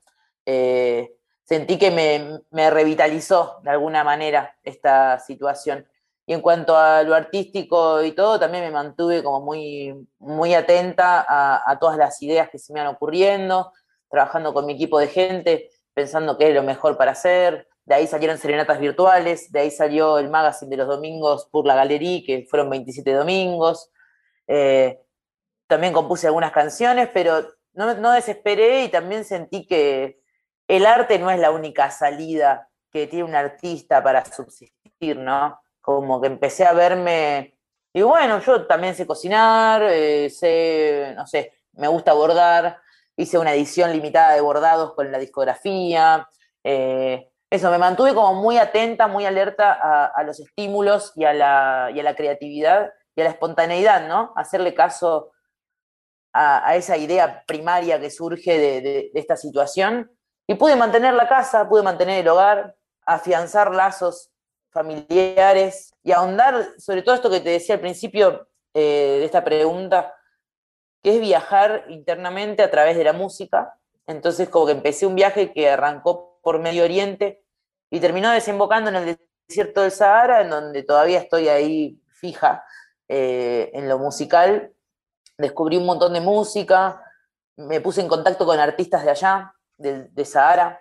Sentí 1.43 1.77
que 1.77 1.91
me, 1.91 2.41
me 2.51 2.69
revitalizó 2.69 3.59
de 3.63 3.71
alguna 3.71 4.03
manera 4.03 4.55
esta 4.63 5.19
situación. 5.19 5.87
Y 6.29 6.33
en 6.33 6.41
cuanto 6.41 6.77
a 6.77 7.01
lo 7.01 7.15
artístico 7.15 8.03
y 8.03 8.11
todo, 8.11 8.39
también 8.39 8.63
me 8.63 8.69
mantuve 8.69 9.23
como 9.23 9.41
muy, 9.41 10.07
muy 10.19 10.53
atenta 10.53 11.25
a, 11.27 11.79
todas 11.79 11.97
las 11.97 12.21
ideas 12.21 12.51
que 12.51 12.59
se 12.59 12.71
me 12.71 12.79
iban 12.79 12.93
ocurriendo, 12.93 13.73
trabajando 14.11 14.53
con 14.53 14.67
mi 14.67 14.73
equipo 14.73 14.99
de 14.99 15.07
gente, 15.07 15.71
pensando 15.91 16.37
qué 16.37 16.49
es 16.49 16.53
lo 16.53 16.61
mejor 16.61 16.97
para 16.97 17.13
hacer. 17.13 17.67
De 17.83 17.95
ahí 17.95 18.05
salieron 18.05 18.37
serenatas 18.37 18.79
virtuales, 18.79 19.51
de 19.51 19.61
ahí 19.61 19.71
salió 19.71 20.19
el 20.19 20.29
magazine 20.29 20.69
de 20.69 20.77
los 20.77 20.87
domingos 20.87 21.47
por 21.51 21.65
la 21.65 21.73
galería, 21.73 22.21
que 22.23 22.45
fueron 22.47 22.69
27 22.69 23.11
domingos. 23.11 23.89
Eh, 24.45 24.99
también 25.65 25.93
compuse 25.93 26.27
algunas 26.27 26.51
canciones, 26.51 27.09
pero 27.11 27.41
no, 27.73 27.95
no 27.95 28.11
desesperé 28.11 28.83
y 28.83 28.89
también 28.89 29.25
sentí 29.25 29.65
que 29.65 30.21
el 30.69 30.85
arte 30.85 31.19
no 31.19 31.29
es 31.29 31.39
la 31.39 31.51
única 31.51 31.91
salida 31.91 32.69
que 32.89 33.07
tiene 33.07 33.25
un 33.25 33.35
artista 33.35 34.01
para 34.01 34.23
subsistir, 34.23 35.17
¿no? 35.17 35.59
como 35.81 36.21
que 36.21 36.27
empecé 36.27 36.65
a 36.65 36.73
verme, 36.73 37.57
y 37.91 38.03
bueno, 38.03 38.39
yo 38.41 38.67
también 38.67 38.93
sé 38.93 39.07
cocinar, 39.07 39.81
eh, 39.83 40.29
sé, 40.29 41.13
no 41.15 41.25
sé, 41.25 41.53
me 41.73 41.87
gusta 41.87 42.13
bordar, 42.13 42.77
hice 43.17 43.39
una 43.39 43.53
edición 43.53 43.91
limitada 43.91 44.35
de 44.35 44.41
bordados 44.41 44.93
con 44.93 45.11
la 45.11 45.17
discografía, 45.17 46.27
eh, 46.63 47.27
eso, 47.49 47.71
me 47.71 47.79
mantuve 47.79 48.13
como 48.13 48.35
muy 48.35 48.59
atenta, 48.59 49.07
muy 49.07 49.25
alerta 49.25 49.73
a, 50.13 50.23
los 50.23 50.39
estímulos 50.39 51.13
y 51.15 51.23
a, 51.23 51.33
la, 51.33 51.89
y 51.91 51.99
a, 51.99 52.03
la, 52.03 52.15
creatividad 52.15 52.93
y 53.15 53.21
a 53.21 53.23
la 53.23 53.31
espontaneidad, 53.31 54.07
¿no? 54.07 54.31
Hacerle 54.35 54.75
caso 54.75 55.31
a, 56.31 56.75
esa 56.75 56.95
idea 56.97 57.43
primaria 57.47 57.99
que 57.99 58.11
surge 58.11 58.59
de, 58.59 58.81
de, 58.81 59.11
esta 59.15 59.35
situación. 59.35 60.11
Y 60.49 60.55
pude 60.55 60.75
mantener 60.75 61.13
la 61.13 61.27
casa, 61.27 61.69
pude 61.69 61.83
mantener 61.83 62.21
el 62.21 62.27
hogar, 62.27 62.75
afianzar 63.05 63.71
lazos 63.71 64.31
familiares 64.71 65.93
y 66.01 66.11
ahondar 66.11 66.69
sobre 66.79 67.03
todo 67.03 67.13
esto 67.13 67.29
que 67.29 67.39
te 67.39 67.51
decía 67.51 67.75
al 67.75 67.81
principio 67.81 68.47
eh, 68.73 69.17
de 69.19 69.25
esta 69.25 69.43
pregunta, 69.43 70.11
que 71.03 71.13
es 71.13 71.21
viajar 71.21 71.85
internamente 71.89 72.63
a 72.63 72.71
través 72.71 72.97
de 72.97 73.03
la 73.03 73.13
música. 73.13 73.79
Entonces 74.07 74.49
como 74.49 74.65
que 74.65 74.71
empecé 74.71 75.05
un 75.05 75.13
viaje 75.13 75.53
que 75.53 75.69
arrancó 75.69 76.39
por 76.41 76.57
Medio 76.57 76.83
Oriente 76.83 77.43
y 77.91 77.99
terminó 77.99 78.31
desembocando 78.31 78.89
en 78.89 78.95
el 78.95 79.19
desierto 79.47 79.83
del 79.83 79.91
Sahara, 79.91 80.41
en 80.41 80.49
donde 80.49 80.81
todavía 80.81 81.19
estoy 81.19 81.47
ahí 81.47 82.01
fija 82.07 82.65
eh, 83.07 83.69
en 83.75 83.87
lo 83.87 83.99
musical. 83.99 84.73
Descubrí 85.37 85.77
un 85.77 85.85
montón 85.85 86.13
de 86.13 86.21
música, 86.21 87.03
me 87.55 87.81
puse 87.81 88.01
en 88.01 88.07
contacto 88.07 88.47
con 88.47 88.59
artistas 88.59 89.03
de 89.03 89.11
allá, 89.11 89.53
de, 89.79 90.25
Sahara, 90.25 90.79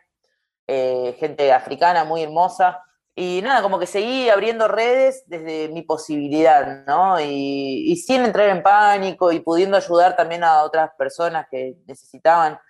eh, 0.66 1.16
gente 1.18 1.52
africana 1.52 2.04
muy 2.04 2.22
hermosa, 2.22 2.82
y 3.20 3.42
nada, 3.42 3.62
como 3.62 3.80
que 3.80 3.86
seguí 3.86 4.28
abriendo 4.28 4.68
redes 4.68 5.24
desde 5.26 5.68
mi 5.70 5.82
posibilidad, 5.82 6.84
¿no? 6.86 7.20
Y, 7.20 7.96
sin 7.96 8.24
entrar 8.24 8.48
en 8.48 8.62
pánico 8.62 9.32
y 9.32 9.40
pudiendo 9.40 9.76
ayudar 9.76 10.14
también 10.14 10.44
a 10.44 10.62
otras 10.62 10.90
personas 10.96 11.48
que 11.50 11.74
necesitaban, 11.88 12.60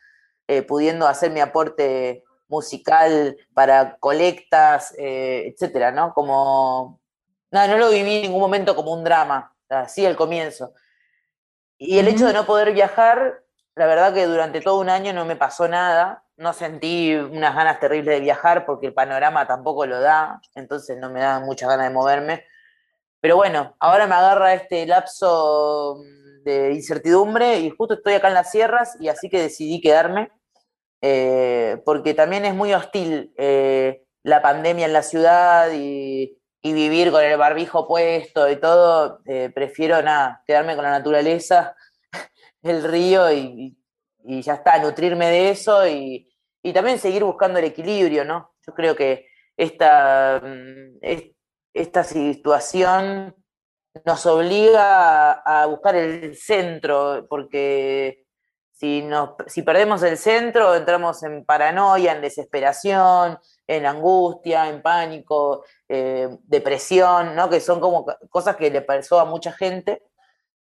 eh, 0.47 0.63
pudiendo 0.63 1.07
hacer 1.07 1.33
mi 1.33 1.41
aporte 1.41 2.25
musical 2.49 3.37
para 3.53 3.99
colectas, 3.99 4.95
eh, 4.99 5.53
etcétera, 5.53 5.93
¿no? 5.93 6.15
Como, 6.15 6.99
nada, 7.51 7.69
no 7.69 7.77
lo 7.77 7.91
viví 7.91 8.17
en 8.17 8.23
ningún 8.23 8.41
momento 8.41 8.75
como 8.75 8.95
un 8.95 9.05
drama, 9.05 9.55
así 9.69 10.07
al 10.07 10.17
comienzo. 10.17 10.73
Y 11.77 11.99
el 11.99 12.09
hecho 12.09 12.27
de 12.27 12.33
no 12.33 12.47
poder 12.47 12.73
viajar, 12.73 13.43
la 13.79 13.87
verdad 13.87 14.13
que 14.13 14.27
durante 14.27 14.61
todo 14.61 14.81
un 14.81 14.89
año 14.89 15.13
no 15.13 15.25
me 15.25 15.37
pasó 15.37 15.69
nada, 15.69 16.25
no 16.37 16.53
sentí 16.53 17.15
unas 17.15 17.55
ganas 17.55 17.79
terribles 17.79 18.17
de 18.17 18.21
viajar 18.21 18.67
porque 18.67 18.89
el 18.89 18.93
panorama 18.93 19.47
tampoco 19.47 19.87
lo 19.87 20.01
da, 20.01 20.41
entonces 20.57 20.99
no 20.99 21.11
me 21.11 21.21
da 21.21 21.39
muchas 21.39 21.69
ganas 21.69 21.87
de 21.87 21.95
moverme. 21.95 22.45
Pero 23.21 23.37
bueno, 23.37 23.77
ahora 23.79 24.09
me 24.09 24.17
agarra 24.17 24.55
este 24.55 24.85
lapso 24.85 26.01
de 26.43 26.73
incertidumbre 26.73 27.61
y 27.61 27.71
justo 27.71 27.95
estoy 27.95 28.15
acá 28.15 28.29
en 28.29 28.35
las 28.35 28.51
sierras 28.51 28.97
y 29.01 29.09
así 29.09 29.31
que 29.31 29.43
decidí 29.43 29.81
quedarme, 29.81 30.33
eh, 31.01 31.81
porque 31.85 32.15
también 32.15 32.47
es 32.47 32.55
muy 32.55 32.75
hostil 32.75 33.33
eh, 33.39 34.03
la 34.25 34.43
pandemia 34.43 34.87
en 34.87 34.93
la 34.93 35.03
ciudad 35.03 35.71
y, 35.73 36.35
vivir 36.63 37.11
con 37.11 37.25
el 37.25 37.39
barbijo 37.39 37.89
puesto 37.89 38.51
y 38.51 38.57
todo. 38.57 39.21
Eh, 39.25 39.51
prefiero 39.55 40.03
nada, 40.03 40.43
quedarme 40.47 40.75
con 40.75 40.85
la 40.85 40.91
naturaleza, 40.91 41.75
el 42.63 42.83
río 42.85 43.33
y, 43.33 43.79
y 44.25 44.43
ya 44.43 44.55
está, 44.55 44.79
nutrirme 44.79 45.27
de 45.31 45.51
eso 45.51 45.87
y, 45.87 46.29
y 46.63 46.73
también 46.73 46.99
seguir 46.99 47.25
buscando 47.25 47.59
el 47.59 47.67
equilibrio, 47.67 48.25
¿no? 48.25 48.53
Yo 48.67 48.75
creo 48.75 48.95
que 48.97 49.27
esta, 49.57 50.41
mm, 50.43 50.99
esta 51.73 52.05
situación 52.05 53.35
nos 54.05 54.27
obliga 54.27 55.33
a, 55.33 55.67
buscar 55.67 55.97
el 55.97 56.37
centro, 56.37 57.27
porque 57.29 58.27
si, 58.73 59.03
nos, 59.03 59.31
si 59.47 59.63
perdemos 59.63 60.03
el 60.03 60.17
centro, 60.17 60.75
entramos 60.75 61.23
en 61.23 61.45
paranoia, 61.45 62.13
en 62.13 62.21
desesperación, 62.21 63.39
en 63.67 63.87
angustia, 63.87 64.69
en 64.69 64.83
pánico, 64.83 65.65
eh, 65.89 66.29
depresión, 66.45 67.35
¿no? 67.35 67.49
que 67.51 67.61
son 67.61 67.81
como 67.81 68.07
cosas 68.31 68.57
que 68.57 68.71
le 68.71 68.83
pasó 68.83 69.19
a 69.19 69.25
mucha 69.25 69.53
gente. 69.53 70.03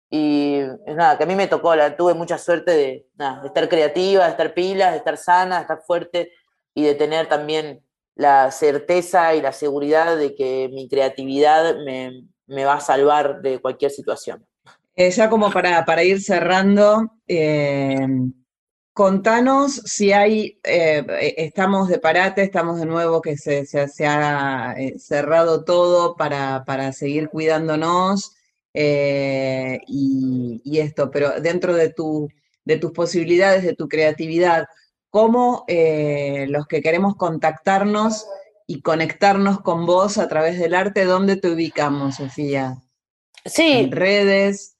Y 0.10 0.62
nada, 0.88 1.18
que 1.18 1.24
a 1.26 1.28
mí 1.28 1.36
me 1.36 1.48
tocó, 1.48 1.76
la, 1.76 1.98
tuve 1.98 2.14
mucha 2.14 2.38
suerte 2.38 2.72
de, 2.72 3.08
estar 3.44 3.68
creativa, 3.68 4.24
de 4.24 4.32
estar 4.32 4.54
pilas, 4.54 4.92
de 4.92 4.98
estar 4.98 5.18
sana, 5.18 5.58
de 5.58 5.62
estar 5.64 5.82
fuerte 5.86 6.32
y 6.74 6.84
de 6.84 6.96
tener 6.96 7.28
también 7.28 7.84
la 8.16 8.52
certeza 8.52 9.36
y 9.36 9.42
la 9.42 9.52
seguridad 9.52 10.18
de 10.18 10.34
que 10.34 10.70
mi 10.72 10.88
creatividad 10.88 11.76
me, 11.86 12.66
va 12.66 12.76
a 12.76 12.80
salvar 12.80 13.42
de 13.42 13.60
cualquier 13.60 13.92
situación. 13.92 14.46
Eh, 14.96 15.12
ya 15.12 15.30
como 15.30 15.52
para, 15.52 15.84
para 15.86 16.04
ir 16.04 16.22
cerrando, 16.22 17.12
eh, 17.28 18.08
contanos 18.94 19.74
si 19.86 20.14
hay, 20.14 20.60
eh, 20.64 21.06
estamos 21.38 21.90
de 21.90 22.00
parate, 22.00 22.42
estamos 22.44 22.80
de 22.80 22.86
nuevo 22.86 23.22
que 23.22 23.38
se, 23.38 23.66
se 23.66 24.08
ha 24.08 24.74
cerrado 24.98 25.66
todo 25.66 26.16
para, 26.16 26.64
para 26.66 26.94
seguir 26.94 27.30
cuidándonos. 27.30 28.37
Eh, 28.80 29.82
y, 29.88 30.78
esto, 30.80 31.10
pero 31.10 31.42
dentro 31.42 31.74
de, 31.74 31.90
tu, 31.90 32.30
de 32.64 32.78
tus 32.78 32.92
posibilidades, 32.92 33.64
de 33.64 33.74
tu 33.74 33.90
creatividad, 33.90 34.68
¿cómo 35.10 35.66
eh, 35.68 36.46
los 36.50 36.68
que 36.68 36.84
queremos 36.84 37.16
contactarnos 37.16 38.28
y 38.68 38.84
conectarnos 38.84 39.62
con 39.62 39.88
vos 39.88 40.20
a 40.20 40.28
través 40.28 40.60
del 40.60 40.76
arte, 40.76 41.06
dónde 41.06 41.38
te 41.38 41.50
ubicamos, 41.50 42.18
Sofía? 42.18 42.78
Sí. 43.46 43.80
En 43.80 43.92
redes. 43.92 44.78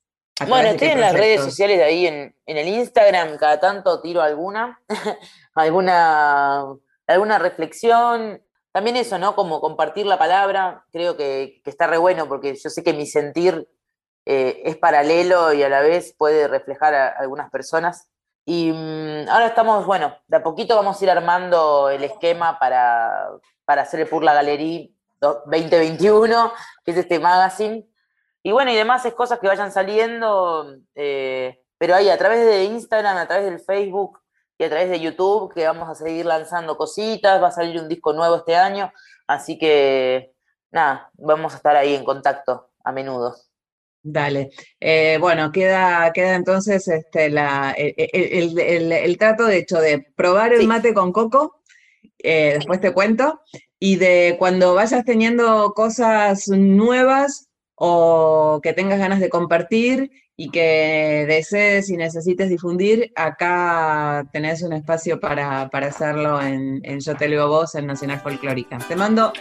Bueno, 0.48 0.70
estoy 0.70 0.90
en 0.90 1.02
las 1.02 1.14
redes 1.14 1.42
sociales 1.42 1.80
de 1.80 1.84
ahí, 1.84 2.06
en, 2.06 2.36
el 2.46 2.68
Instagram, 2.68 3.36
cada 3.38 3.60
tanto 3.60 4.00
tiro 4.02 4.22
alguna, 4.22 4.80
alguna, 5.56 6.66
alguna 7.08 7.40
reflexión, 7.40 8.44
también 8.72 8.96
eso, 8.98 9.18
¿no? 9.18 9.36
Como 9.36 9.60
compartir 9.60 10.06
la 10.06 10.20
palabra, 10.20 10.86
creo 10.92 11.18
que, 11.18 11.62
que, 11.64 11.70
está 11.72 11.88
re 11.88 11.98
bueno 11.98 12.28
porque 12.28 12.54
yo 12.54 12.70
sé 12.70 12.84
que 12.84 12.94
mi 12.94 13.08
sentir 13.08 13.68
eh, 14.30 14.62
es 14.66 14.76
paralelo 14.76 15.54
y 15.54 15.64
a 15.64 15.70
la 15.70 15.80
vez 15.80 16.14
puede 16.18 16.50
reflejar 16.50 16.94
a, 16.94 17.08
algunas 17.08 17.50
personas. 17.50 18.10
Y 18.44 18.74
mm, 18.74 19.30
ahora 19.30 19.48
estamos, 19.48 19.86
bueno, 19.86 20.18
de 20.28 20.36
a 20.36 20.44
poquito 20.44 20.76
vamos 20.76 21.00
a 21.00 21.04
ir 21.06 21.10
armando 21.10 21.90
el 21.90 22.04
esquema 22.04 22.60
para, 22.60 23.30
para 23.64 23.84
hacer 23.84 24.02
el 24.02 24.10
Purla 24.10 24.34
Galería 24.34 24.90
2021, 25.22 26.52
que 26.84 26.92
es 26.92 26.98
este 26.98 27.20
magazine. 27.20 27.88
Y 28.44 28.52
bueno, 28.52 28.70
y 28.70 28.76
demás 28.76 29.06
es 29.06 29.14
cosas 29.14 29.40
que 29.40 29.48
vayan 29.48 29.72
saliendo, 29.72 30.76
eh, 30.96 31.64
pero 31.78 31.96
ahí 31.96 32.10
a 32.10 32.18
través 32.18 32.46
de 32.46 32.66
Instagram, 32.66 33.16
a 33.16 33.28
través 33.28 33.46
del 33.46 33.62
Facebook 33.62 34.20
y 34.58 34.66
a 34.66 34.70
través 34.70 34.90
de 34.90 35.00
YouTube, 35.00 35.54
que 35.54 35.66
vamos 35.66 35.88
a 35.88 35.96
seguir 35.96 36.26
lanzando 36.26 36.76
cositas, 36.76 37.42
va 37.42 37.48
a 37.48 37.52
salir 37.52 37.80
un 37.80 37.88
disco 37.88 38.12
nuevo 38.12 38.36
este 38.36 38.58
año, 38.58 38.92
así 39.26 39.58
que 39.58 40.34
nada, 40.70 41.12
vamos 41.14 41.54
a 41.54 41.58
estar 41.58 41.78
ahí 41.78 41.96
en 41.96 42.04
contacto 42.04 42.72
a 42.84 42.92
menudo. 42.92 43.34
Dale. 44.10 44.52
Eh, 44.80 45.18
bueno, 45.20 45.52
queda, 45.52 46.14
queda 46.14 46.36
entonces 46.36 46.88
este, 46.88 47.30
la, 47.30 47.76
e, 47.78 47.94
e, 47.98 49.04
el, 49.04 49.18
trato 49.18 49.46
de 49.46 49.58
hecho 49.58 49.82
de 49.82 50.00
probar 50.16 50.54
el 50.54 50.66
mate 50.66 50.94
con 50.94 51.12
coco, 51.12 51.62
eh, 52.20 52.54
después 52.56 52.80
te 52.80 52.94
cuento, 52.94 53.42
y 53.78 53.98
de 53.98 54.38
cuando 54.40 54.76
vayas 54.76 55.04
teniendo 55.04 55.74
cosas 55.74 56.48
nuevas, 56.48 57.47
o 57.78 58.60
que 58.62 58.74
tengas 58.74 59.00
ganas 59.00 59.20
de 59.20 59.30
compartir 59.30 60.12
y 60.36 60.50
que 60.50 61.26
desees 61.28 61.90
y 61.90 61.98
necesites 61.98 62.50
difundir, 62.50 63.12
acá 63.16 64.28
tenés 64.32 64.62
un 64.62 64.74
espacio 64.74 65.20
para, 65.20 65.64
hacerlo 65.64 66.42
en, 66.42 66.82
Yo 67.00 67.16
Te 67.16 67.28
Leo 67.28 67.48
Vos, 67.48 67.74
en 67.76 67.88
Nacional 67.88 68.20
Folclórica. 68.20 68.78
Te 68.80 68.96
mando 68.96 69.34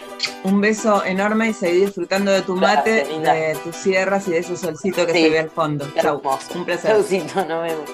un 0.45 0.61
beso 0.61 1.05
enorme 1.05 1.51
y 1.51 1.53
seguí 1.53 1.80
disfrutando 1.80 2.30
de 2.30 2.43
tu 2.43 2.57
mate, 2.57 3.05
de 3.05 3.57
tus 3.62 3.76
sierras 3.76 4.28
y 4.28 4.32
de 4.32 4.39
ese 4.39 4.57
solcito 4.57 5.05
que 5.07 5.12
se 5.12 5.30
ve 5.30 5.39
al 5.39 5.51
fondo. 5.51 5.87
Chau, 6.01 6.20
un 6.55 6.64
placer. 6.64 6.93
Chaucito, 6.93 7.45
nos 7.45 7.62
vemos. 7.62 7.91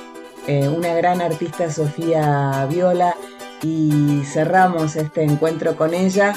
Eh, 0.49 0.69
una 0.69 0.95
gran 0.95 1.21
artista 1.21 1.71
Sofía 1.71 2.67
Viola 2.69 3.17
y 3.63 4.23
cerramos 4.25 4.97
este 4.97 5.23
encuentro 5.23 5.77
con 5.77 5.95
ella 5.95 6.35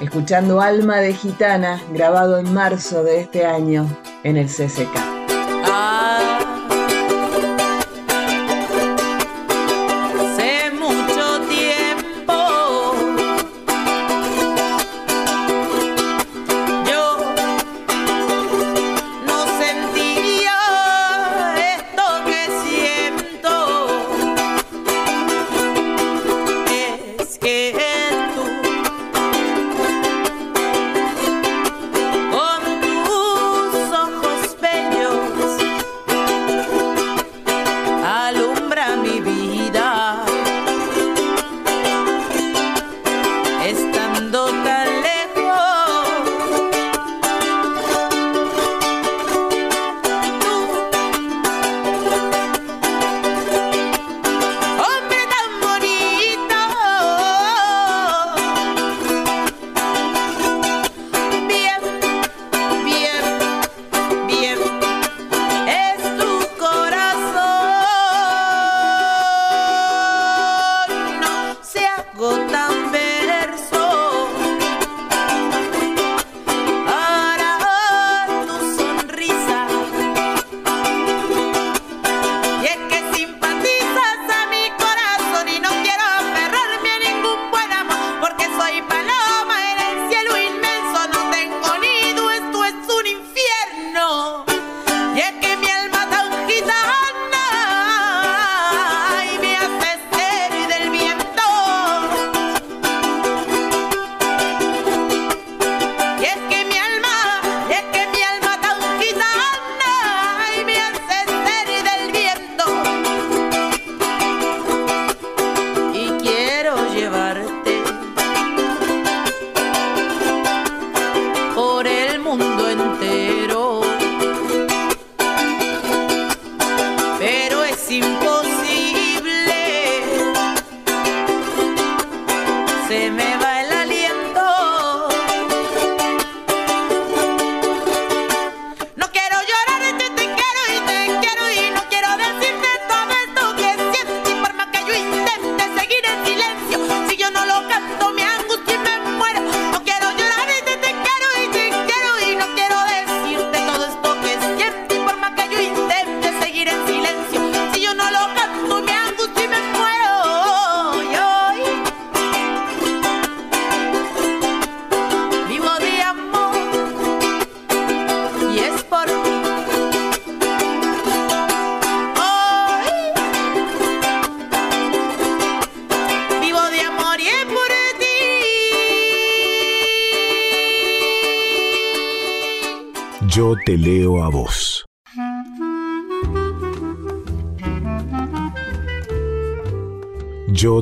escuchando 0.00 0.60
Alma 0.60 0.96
de 0.98 1.12
Gitana, 1.14 1.80
grabado 1.92 2.38
en 2.38 2.52
marzo 2.52 3.04
de 3.04 3.20
este 3.20 3.46
año 3.46 3.86
en 4.24 4.36
el 4.36 4.46
CCK. 4.46 5.20
te 5.64 6.39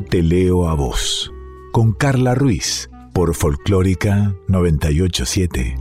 te 0.09 0.23
leo 0.23 0.67
a 0.67 0.73
vos. 0.73 1.31
Con 1.71 1.93
Carla 1.93 2.33
Ruiz 2.33 2.89
por 3.13 3.35
Folclórica 3.35 4.33
987. 4.47 5.77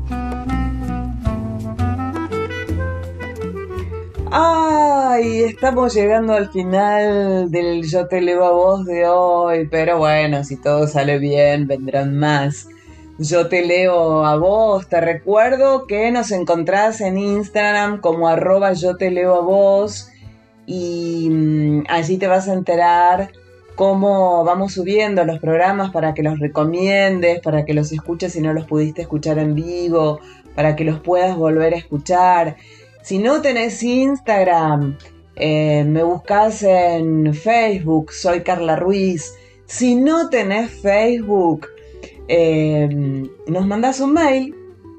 Ay, 4.31 5.45
estamos 5.45 5.95
llegando 5.95 6.35
al 6.35 6.51
final 6.51 7.51
del 7.51 7.89
Yo 7.89 8.07
te 8.07 8.21
leo 8.21 8.45
a 8.45 8.51
vos 8.51 8.85
de 8.85 9.07
hoy, 9.07 9.67
pero 9.71 9.97
bueno, 9.97 10.45
si 10.45 10.57
todo 10.57 10.87
sale 10.87 11.19
bien, 11.19 11.67
vendrán 11.67 12.19
más. 12.19 12.69
Yo 13.19 13.49
te 13.49 13.65
leo 13.65 14.27
a 14.27 14.37
vos, 14.37 14.89
te 14.89 15.01
recuerdo 15.01 15.87
que 15.87 16.11
nos 16.13 16.33
encontrás 16.33 17.01
en 17.01 17.17
Instagram 17.17 18.03
como 18.03 18.29
arroba 18.29 18.75
yo 18.75 18.97
te 18.97 19.11
leo 19.11 19.37
a 19.37 19.41
vos 19.41 20.11
y 20.67 21.31
mm, 21.31 21.85
allí 21.89 22.19
te 22.19 22.27
vas 22.27 22.47
a 22.47 22.53
enterar 22.53 23.33
cómo 23.79 24.45
vamos 24.45 24.75
subiendo 24.75 25.25
los 25.25 25.39
programas 25.39 25.91
para 25.91 26.13
que 26.13 26.23
los 26.23 26.39
recomiendes, 26.39 27.41
para 27.41 27.65
que 27.65 27.73
los 27.73 27.91
escuches 27.93 28.35
si 28.35 28.43
no 28.43 28.53
los 28.53 28.67
pudiste 28.67 29.01
escuchar 29.01 29.39
en 29.39 29.55
vivo, 29.55 30.21
para 30.55 30.77
que 30.77 30.85
los 30.85 31.01
puedas 31.01 31.35
volver 31.35 31.73
a 31.73 31.79
escuchar. 31.79 32.57
Si 33.03 33.19
no 33.19 33.41
tenés 33.41 33.83
Instagram, 33.83 34.99
eh, 35.37 35.85
me 35.87 36.03
buscas 36.03 36.63
en 36.63 37.33
Facebook, 37.33 38.13
soy 38.13 38.43
Carla 38.43 38.77
Ruiz. 38.77 39.33
Si 39.65 39.95
no 39.95 40.29
tenés 40.29 40.71
Facebook, 40.71 41.69
Em, 42.29 43.31
nos 43.47 43.67
mandas 43.67 44.01
un 44.01 44.13
mail, 44.13 44.55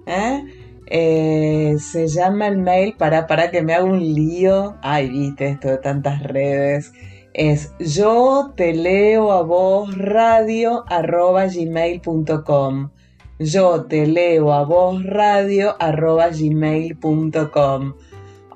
¿eh? 0.07 0.43
Eh, 0.87 1.75
se 1.79 2.07
llama 2.07 2.47
el 2.47 2.57
mail 2.57 2.95
para, 2.97 3.27
para 3.27 3.51
que 3.51 3.61
me 3.61 3.75
haga 3.75 3.85
un 3.85 3.99
lío. 3.99 4.75
Ay, 4.81 5.09
viste 5.09 5.47
esto 5.49 5.67
de 5.67 5.77
tantas 5.77 6.23
redes. 6.23 6.91
Es 7.33 7.73
yo 7.79 8.53
te 8.55 8.73
leo 8.73 9.31
a 9.31 9.43
vos 9.43 9.95
radio 9.97 10.83
arroba 10.87 11.45
gmail.com. 11.45 12.89
Yo 13.37 13.85
te 13.85 14.07
leo 14.07 14.51
a 14.51 14.63
vos 14.63 15.03
radio 15.03 15.75
arroba 15.79 16.29
gmail.com. 16.29 17.93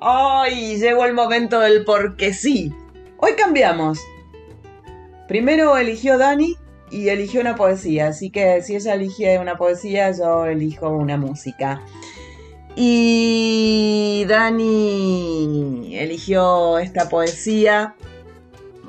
¡Ay! 0.00 0.76
Llegó 0.76 1.04
el 1.04 1.14
momento 1.14 1.60
del 1.60 1.84
porque 1.84 2.34
sí. 2.34 2.74
Hoy 3.18 3.32
cambiamos. 3.38 4.00
Primero 5.28 5.78
eligió 5.78 6.18
Dani 6.18 6.56
y 6.90 7.08
eligió 7.08 7.40
una 7.40 7.54
poesía, 7.54 8.08
así 8.08 8.30
que 8.30 8.60
si 8.62 8.76
ella 8.76 8.94
elige 8.94 9.38
una 9.38 9.56
poesía, 9.56 10.10
yo 10.10 10.44
elijo 10.46 10.90
una 10.90 11.16
música. 11.16 11.80
Y 12.76 14.26
Dani 14.28 15.96
eligió 15.96 16.78
esta 16.78 17.08
poesía 17.08 17.94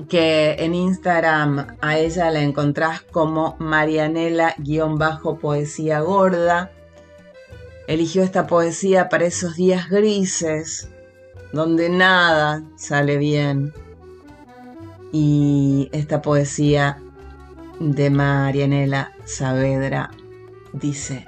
que 0.10 0.56
en 0.60 0.76
Instagram 0.76 1.78
a 1.82 1.98
ella 1.98 2.30
la 2.32 2.42
encontrás 2.42 3.02
como 3.02 3.56
Marianela-poesía 3.60 6.00
gorda. 6.02 6.72
Eligió 7.88 8.24
esta 8.24 8.48
poesía 8.48 9.10
para 9.10 9.26
esos 9.26 9.56
días 9.56 9.90
grises, 9.90 10.90
donde 11.54 11.90
nada 11.90 12.64
sale 12.78 13.18
bien. 13.18 13.74
Y 15.12 15.90
esta 15.92 16.22
poesía 16.22 17.02
de 17.80 18.10
Marianela 18.10 19.12
Saavedra 19.26 20.12
dice 20.74 21.26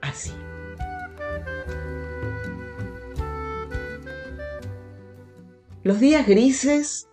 así. 0.00 0.32
Los 5.82 6.00
días 6.00 6.26
grises, 6.26 7.08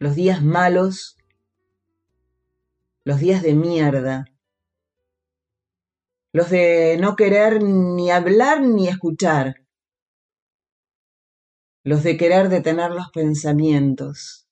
los 0.00 0.14
días 0.14 0.42
malos, 0.42 1.18
los 3.04 3.20
días 3.20 3.42
de 3.42 3.52
mierda, 3.54 4.24
los 6.32 6.48
de 6.48 6.96
no 6.98 7.16
querer 7.16 7.62
ni 7.62 8.10
hablar 8.10 8.62
ni 8.62 8.88
escuchar, 8.88 9.56
los 11.84 12.02
de 12.02 12.16
querer 12.16 12.48
detener 12.48 12.92
los 12.92 13.10
pensamientos, 13.10 14.48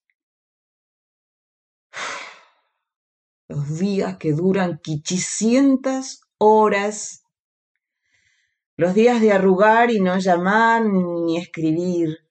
los 3.48 3.78
días 3.78 4.18
que 4.18 4.34
duran 4.34 4.80
quichicientas 4.82 6.20
horas, 6.36 7.24
los 8.76 8.92
días 8.92 9.22
de 9.22 9.32
arrugar 9.32 9.90
y 9.90 9.98
no 10.00 10.18
llamar 10.18 10.84
ni 10.84 11.38
escribir, 11.38 12.27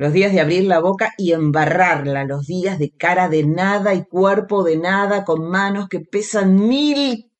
los 0.00 0.14
días 0.14 0.32
de 0.32 0.40
abrir 0.40 0.64
la 0.64 0.80
boca 0.80 1.12
y 1.18 1.32
embarrarla, 1.32 2.24
los 2.24 2.46
días 2.46 2.78
de 2.78 2.90
cara 2.90 3.28
de 3.28 3.44
nada 3.44 3.92
y 3.92 4.06
cuerpo 4.06 4.64
de 4.64 4.78
nada, 4.78 5.26
con 5.26 5.50
manos 5.50 5.90
que 5.90 6.00
pesan 6.00 6.56
mil 6.56 7.30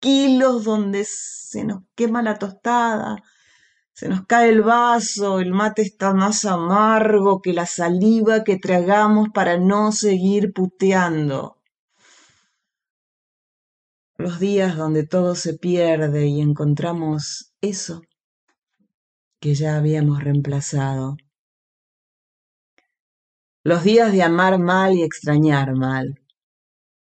kilos 0.00 0.64
donde 0.64 1.04
se 1.04 1.62
nos 1.62 1.84
quema 1.94 2.20
la 2.20 2.36
tostada, 2.36 3.22
se 3.92 4.08
nos 4.08 4.26
cae 4.26 4.48
el 4.48 4.62
vaso, 4.62 5.38
el 5.38 5.52
mate 5.52 5.82
está 5.82 6.12
más 6.12 6.44
amargo 6.44 7.40
que 7.40 7.52
la 7.52 7.66
saliva 7.66 8.42
que 8.42 8.58
tragamos 8.58 9.28
para 9.32 9.56
no 9.56 9.92
seguir 9.92 10.52
puteando. 10.52 11.58
Los 14.18 14.40
días 14.40 14.76
donde 14.76 15.06
todo 15.06 15.36
se 15.36 15.54
pierde 15.54 16.26
y 16.26 16.40
encontramos 16.40 17.52
eso 17.60 18.02
que 19.38 19.54
ya 19.54 19.76
habíamos 19.76 20.24
reemplazado 20.24 21.16
los 23.62 23.84
días 23.84 24.12
de 24.12 24.22
amar 24.22 24.58
mal 24.58 24.94
y 24.94 25.02
extrañar 25.02 25.74
mal, 25.74 26.20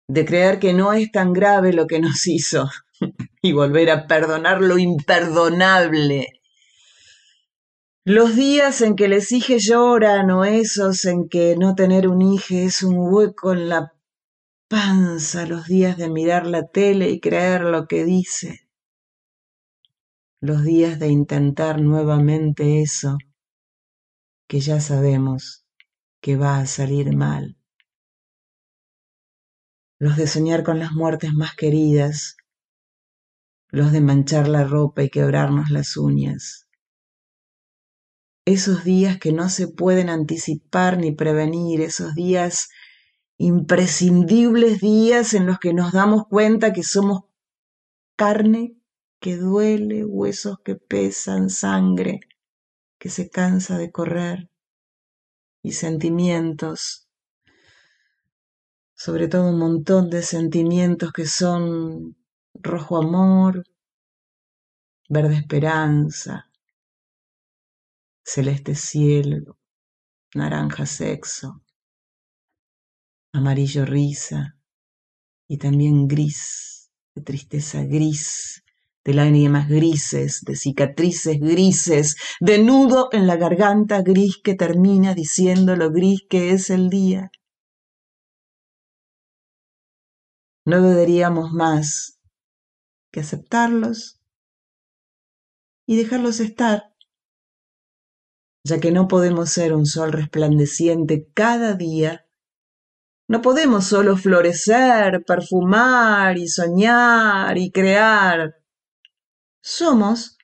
de 0.07 0.25
creer 0.25 0.59
que 0.59 0.73
no 0.73 0.93
es 0.93 1.11
tan 1.11 1.33
grave 1.33 1.73
lo 1.73 1.87
que 1.87 1.99
nos 1.99 2.27
hizo. 2.27 2.69
Y 3.41 3.51
volver 3.51 3.91
a 3.91 4.07
perdonar 4.07 4.61
lo 4.61 4.77
imperdonable. 4.77 6.27
Los 8.05 8.35
días 8.35 8.81
en 8.81 8.95
que 8.95 9.09
les 9.09 9.31
hije 9.31 9.59
lloran 9.59 10.31
o 10.31 10.45
esos 10.45 11.03
en 11.05 11.27
que 11.27 11.57
no 11.57 11.75
tener 11.75 12.07
un 12.07 12.21
hijo 12.21 12.55
es 12.55 12.83
un 12.83 12.95
hueco 12.97 13.51
en 13.51 13.67
la 13.67 13.91
panza, 14.69 15.45
los 15.45 15.65
días 15.65 15.97
de 15.97 16.09
mirar 16.09 16.47
la 16.47 16.67
tele 16.67 17.09
y 17.09 17.19
creer 17.19 17.61
lo 17.61 17.85
que 17.87 18.05
dice, 18.05 18.61
los 20.41 20.63
días 20.63 20.97
de 20.97 21.09
intentar 21.09 21.81
nuevamente 21.81 22.81
eso 22.81 23.17
que 24.47 24.61
ya 24.61 24.79
sabemos 24.79 25.64
que 26.25 26.37
va 26.37 26.57
a 26.57 26.65
salir 26.65 27.15
mal. 27.15 27.55
Los 29.99 30.17
de 30.17 30.25
soñar 30.25 30.63
con 30.63 30.79
las 30.79 30.91
muertes 30.91 31.35
más 31.35 31.55
queridas, 31.55 32.35
los 33.69 33.91
de 33.91 34.01
manchar 34.01 34.47
la 34.47 34.63
ropa 34.63 35.03
y 35.03 35.11
quebrarnos 35.11 35.69
las 35.69 35.97
uñas. 35.97 36.67
Esos 38.43 38.83
días 38.83 39.19
que 39.19 39.33
no 39.33 39.49
se 39.49 39.67
pueden 39.67 40.09
anticipar 40.09 40.97
ni 40.97 41.11
prevenir, 41.11 41.81
esos 41.81 42.15
días 42.15 42.69
imprescindibles 43.37 44.79
días 44.79 45.35
en 45.35 45.45
los 45.45 45.59
que 45.59 45.75
nos 45.75 45.91
damos 45.91 46.23
cuenta 46.27 46.73
que 46.73 46.81
somos 46.81 47.25
carne 48.17 48.75
que 49.19 49.37
duele, 49.37 50.03
huesos 50.03 50.57
que 50.65 50.73
pesan, 50.73 51.51
sangre 51.51 52.21
que 52.97 53.11
se 53.11 53.29
cansa 53.29 53.77
de 53.77 53.91
correr 53.91 54.49
y 55.65 55.71
sentimientos, 55.71 57.07
sobre 58.93 59.27
todo 59.27 59.49
un 59.49 59.57
montón 59.57 60.11
de 60.11 60.21
sentimientos 60.21 61.11
que 61.11 61.25
son 61.25 62.15
rojo 62.53 62.97
amor, 62.97 63.65
verde 65.09 65.37
esperanza, 65.37 66.51
celeste 68.23 68.75
cielo, 68.75 69.57
naranja 70.35 70.85
sexo, 70.85 71.63
amarillo 73.33 73.85
risa 73.85 74.55
y 75.47 75.57
también 75.57 76.07
gris, 76.07 76.91
de 77.15 77.23
tristeza 77.23 77.83
gris, 77.83 78.63
de 79.05 79.13
lágrimas 79.13 79.69
grises, 79.69 80.41
de 80.41 80.55
cicatrices 80.55 81.39
grises, 81.39 82.15
de 82.39 82.57
nudo 82.57 83.09
en 83.11 83.27
la 83.27 83.37
garganta 83.37 84.01
gris 84.01 84.39
que 84.43 84.55
termina 84.55 85.13
diciendo 85.13 85.75
lo 85.75 85.91
gris 85.91 86.21
que 86.27 86.49
es 86.49 86.71
el 86.71 86.89
día. 86.89 87.29
No 90.65 90.81
deberíamos 90.81 91.51
más 91.51 92.19
que 93.11 93.19
aceptarlos 93.19 94.19
y 95.85 95.97
dejarlos 95.97 96.39
estar, 96.39 96.91
ya 98.63 98.79
que 98.79 98.91
no 98.91 99.07
podemos 99.07 99.51
ser 99.51 99.75
un 99.75 99.85
sol 99.85 100.13
resplandeciente 100.13 101.29
cada 101.35 101.75
día. 101.75 102.25
No 103.27 103.43
podemos 103.43 103.85
solo 103.85 104.17
florecer, 104.17 105.23
perfumar 105.25 106.39
y 106.39 106.47
soñar 106.47 107.55
y 107.59 107.71
crear 107.71 108.64
somos 109.65 110.37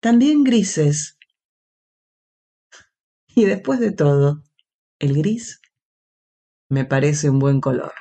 también 0.00 0.42
grises. 0.44 1.18
Y 3.34 3.44
después 3.44 3.80
de 3.80 3.92
todo, 3.92 4.42
el 4.98 5.18
gris 5.18 5.60
me 6.70 6.86
parece 6.86 7.28
un 7.28 7.38
buen 7.38 7.60
color. 7.60 7.92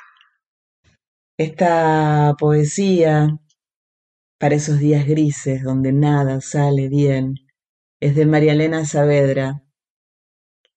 Esta 1.37 2.35
poesía 2.39 3.37
para 4.39 4.55
esos 4.55 4.79
días 4.79 5.05
grises 5.05 5.61
donde 5.61 5.91
nada 5.91 6.39
sale 6.39 6.87
bien 6.87 7.35
es 7.99 8.15
de 8.15 8.25
María 8.25 8.53
Elena 8.53 8.85
Saavedra 8.85 9.61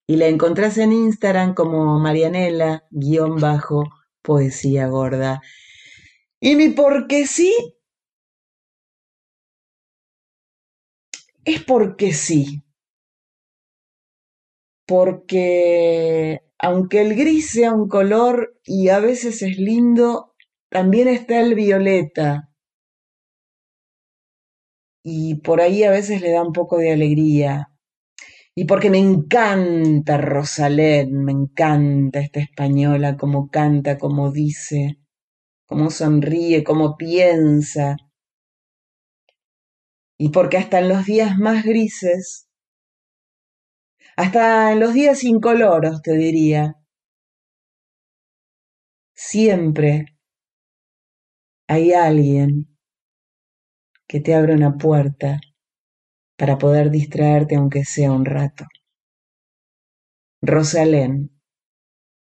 y 0.09 0.17
la 0.17 0.27
encontrás 0.27 0.77
en 0.79 0.93
Instagram 0.93 1.55
como 1.55 2.01
Marianela-poesía 2.01 4.89
gorda. 4.89 5.41
Y 6.41 6.57
mi 6.57 6.71
porque 6.71 7.29
sí 7.29 7.76
es 11.47 11.63
porque 11.63 12.13
sí. 12.13 12.63
Porque 14.87 16.43
aunque 16.59 17.01
el 17.03 17.15
gris 17.15 17.51
sea 17.51 17.73
un 17.73 17.89
color 17.89 18.59
y 18.65 18.89
a 18.89 18.99
veces 18.99 19.43
es 19.43 19.57
lindo, 19.57 20.35
también 20.71 21.09
está 21.09 21.41
el 21.41 21.55
violeta. 21.55 22.51
Y 25.05 25.37
por 25.37 25.61
ahí 25.61 25.85
a 25.85 25.91
veces 25.91 26.21
le 26.21 26.33
da 26.33 26.43
un 26.43 26.53
poco 26.53 26.79
de 26.79 26.93
alegría. 26.93 27.69
Y 28.57 28.65
porque 28.65 28.91
me 28.91 28.99
encanta 28.99 30.19
Rosalén, 30.19 31.25
me 31.25 31.31
encanta 31.31 32.21
esta 32.21 32.41
española, 32.41 33.17
cómo 33.17 33.49
canta, 33.49 33.99
cómo 33.99 34.33
dice, 34.33 34.99
cómo 35.67 35.91
sonríe, 35.91 36.65
cómo 36.65 36.97
piensa 36.97 37.97
y 40.19 40.31
porque 40.31 40.57
hasta 40.57 40.79
en 40.79 40.89
los 40.89 41.05
días 41.05 41.39
más 41.39 41.65
grises, 41.65 42.49
hasta 44.17 44.73
en 44.73 44.81
los 44.81 44.95
días 44.95 45.25
incoloros, 45.25 46.03
te 46.03 46.13
diría, 46.17 46.75
siempre 49.15 50.07
hay 51.69 51.93
alguien 51.93 52.69
que 54.09 54.21
te 54.21 54.35
abre 54.35 54.55
una 54.55 54.77
puerta 54.77 55.41
para 56.39 56.59
poder 56.59 56.91
distraerte 56.91 57.57
aunque 57.57 57.85
sea 57.85 58.13
un 58.13 58.25
rato. 58.25 58.65
Rosalén, 60.43 61.31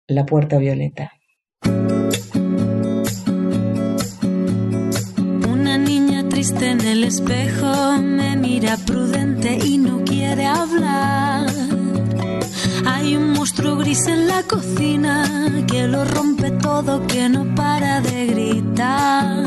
la 0.09 0.27
puerta 0.27 0.59
violeta. 0.59 1.16
Espejo 7.17 7.97
me 8.03 8.37
mira 8.37 8.77
prudente 8.77 9.59
y 9.65 9.79
no 9.79 10.05
quiere 10.05 10.45
hablar. 10.45 11.47
Hay 12.85 13.17
un 13.17 13.31
monstruo 13.33 13.77
gris 13.77 14.07
en 14.07 14.29
la 14.29 14.43
cocina 14.43 15.25
que 15.67 15.87
lo 15.89 16.05
rompe 16.05 16.51
todo, 16.51 17.07
que 17.07 17.29
no 17.31 17.55
para 17.55 18.03
de 18.03 18.27
gritar. 18.27 19.47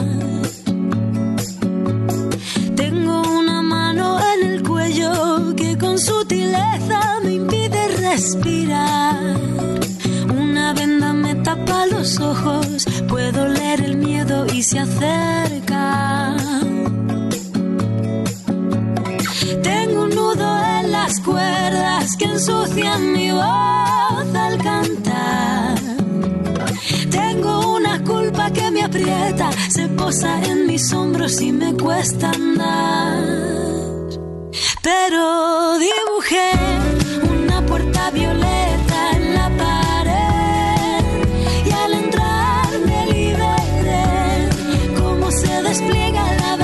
Tengo 2.75 3.21
una 3.39 3.61
mano 3.61 4.19
en 4.33 4.49
el 4.51 4.63
cuello 4.63 5.53
que 5.55 5.77
con 5.77 5.99
sutileza 5.99 7.19
me 7.23 7.33
impide 7.33 7.87
respirar. 7.99 9.21
Una 10.43 10.73
venda 10.73 11.13
me 11.13 11.35
tapa 11.35 11.85
los 11.85 12.19
ojos, 12.19 12.87
puedo 13.07 13.47
leer 13.47 13.81
el 13.81 13.97
miedo 13.97 14.47
y 14.51 14.63
se 14.63 14.79
acerca. 14.79 16.35
Tengo 19.63 20.03
un 20.03 20.09
nudo 20.09 20.63
en 20.79 20.91
las 20.91 21.19
cuerdas 21.21 22.15
que 22.17 22.25
ensucian 22.25 23.13
mi 23.13 23.31
voz 23.31 24.35
al 24.35 24.57
cantar. 24.61 25.79
Tengo 27.09 27.75
una 27.75 28.03
culpa 28.03 28.51
que 28.51 28.69
me 28.71 28.83
aprieta, 28.83 29.51
se 29.69 29.87
posa 29.89 30.41
en 30.43 30.67
mis 30.67 30.93
hombros 30.93 31.41
y 31.41 31.51
me 31.51 31.73
cuesta 31.73 32.29
andar. 32.31 33.23
Pero 34.81 35.77
dibujé 35.77 36.51
una 37.29 37.65
puerta 37.65 38.11
violeta 38.11 39.11
en 39.15 39.33
la 39.33 39.49
pared 39.57 41.03
y 41.65 41.71
al 41.71 41.93
entrar 41.93 42.67
me 42.85 43.05
liberé 43.13 44.49
como 44.97 45.31
se 45.31 45.61
despliega 45.63 46.23
la 46.35 46.58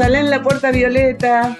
Con 0.00 0.06
Rosalén 0.06 0.30
La 0.30 0.42
Puerta 0.42 0.70
Violeta 0.70 1.58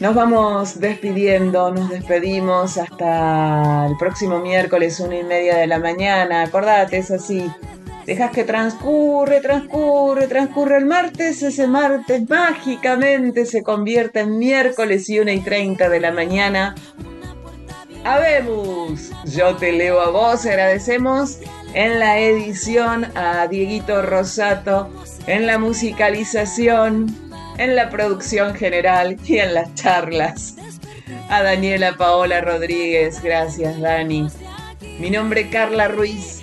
nos 0.00 0.14
vamos 0.14 0.80
despidiendo, 0.80 1.70
nos 1.70 1.90
despedimos 1.90 2.78
hasta 2.78 3.88
el 3.88 3.94
próximo 3.98 4.38
miércoles, 4.38 4.98
una 5.00 5.18
y 5.18 5.22
media 5.22 5.58
de 5.58 5.66
la 5.66 5.78
mañana. 5.78 6.44
Acordate, 6.44 6.96
es 6.96 7.10
así. 7.10 7.46
Dejas 8.06 8.30
que 8.30 8.44
transcurre, 8.44 9.42
transcurre, 9.42 10.28
transcurre 10.28 10.78
el 10.78 10.86
martes, 10.86 11.42
ese 11.42 11.66
martes 11.68 12.26
mágicamente 12.26 13.44
se 13.44 13.62
convierte 13.62 14.20
en 14.20 14.38
miércoles 14.38 15.10
y 15.10 15.20
una 15.20 15.34
y 15.34 15.40
treinta 15.40 15.90
de 15.90 16.00
la 16.00 16.10
mañana. 16.10 16.74
Habemos, 18.02 19.10
yo 19.26 19.56
te 19.56 19.72
leo 19.72 20.00
a 20.00 20.08
vos, 20.08 20.46
agradecemos 20.46 21.36
en 21.74 21.98
la 21.98 22.18
edición 22.18 23.06
a 23.14 23.46
Dieguito 23.46 24.00
Rosato, 24.00 24.88
en 25.26 25.46
la 25.46 25.58
musicalización, 25.58 27.14
en 27.62 27.76
la 27.76 27.90
producción 27.90 28.54
general 28.54 29.16
y 29.24 29.38
en 29.38 29.54
las 29.54 29.74
charlas. 29.74 30.56
A 31.28 31.42
Daniela 31.42 31.96
Paola 31.96 32.40
Rodríguez, 32.40 33.22
gracias 33.22 33.80
Dani. 33.80 34.26
Mi 34.98 35.10
nombre 35.10 35.42
es 35.42 35.48
Carla 35.48 35.88
Ruiz. 35.88 36.42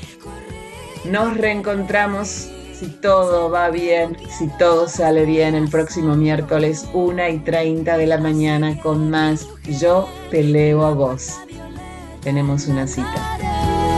Nos 1.03 1.35
reencontramos 1.35 2.49
si 2.73 2.87
todo 2.87 3.51
va 3.51 3.69
bien, 3.69 4.17
si 4.29 4.47
todo 4.57 4.87
sale 4.87 5.25
bien 5.25 5.55
el 5.55 5.67
próximo 5.67 6.15
miércoles 6.15 6.87
1 6.93 7.27
y 7.27 7.39
30 7.39 7.97
de 7.97 8.05
la 8.07 8.17
mañana 8.17 8.79
con 8.79 9.09
más 9.09 9.45
Yo 9.79 10.07
te 10.31 10.43
leo 10.43 10.85
a 10.85 10.91
vos. 10.91 11.37
Tenemos 12.21 12.67
una 12.67 12.87
cita. 12.87 13.88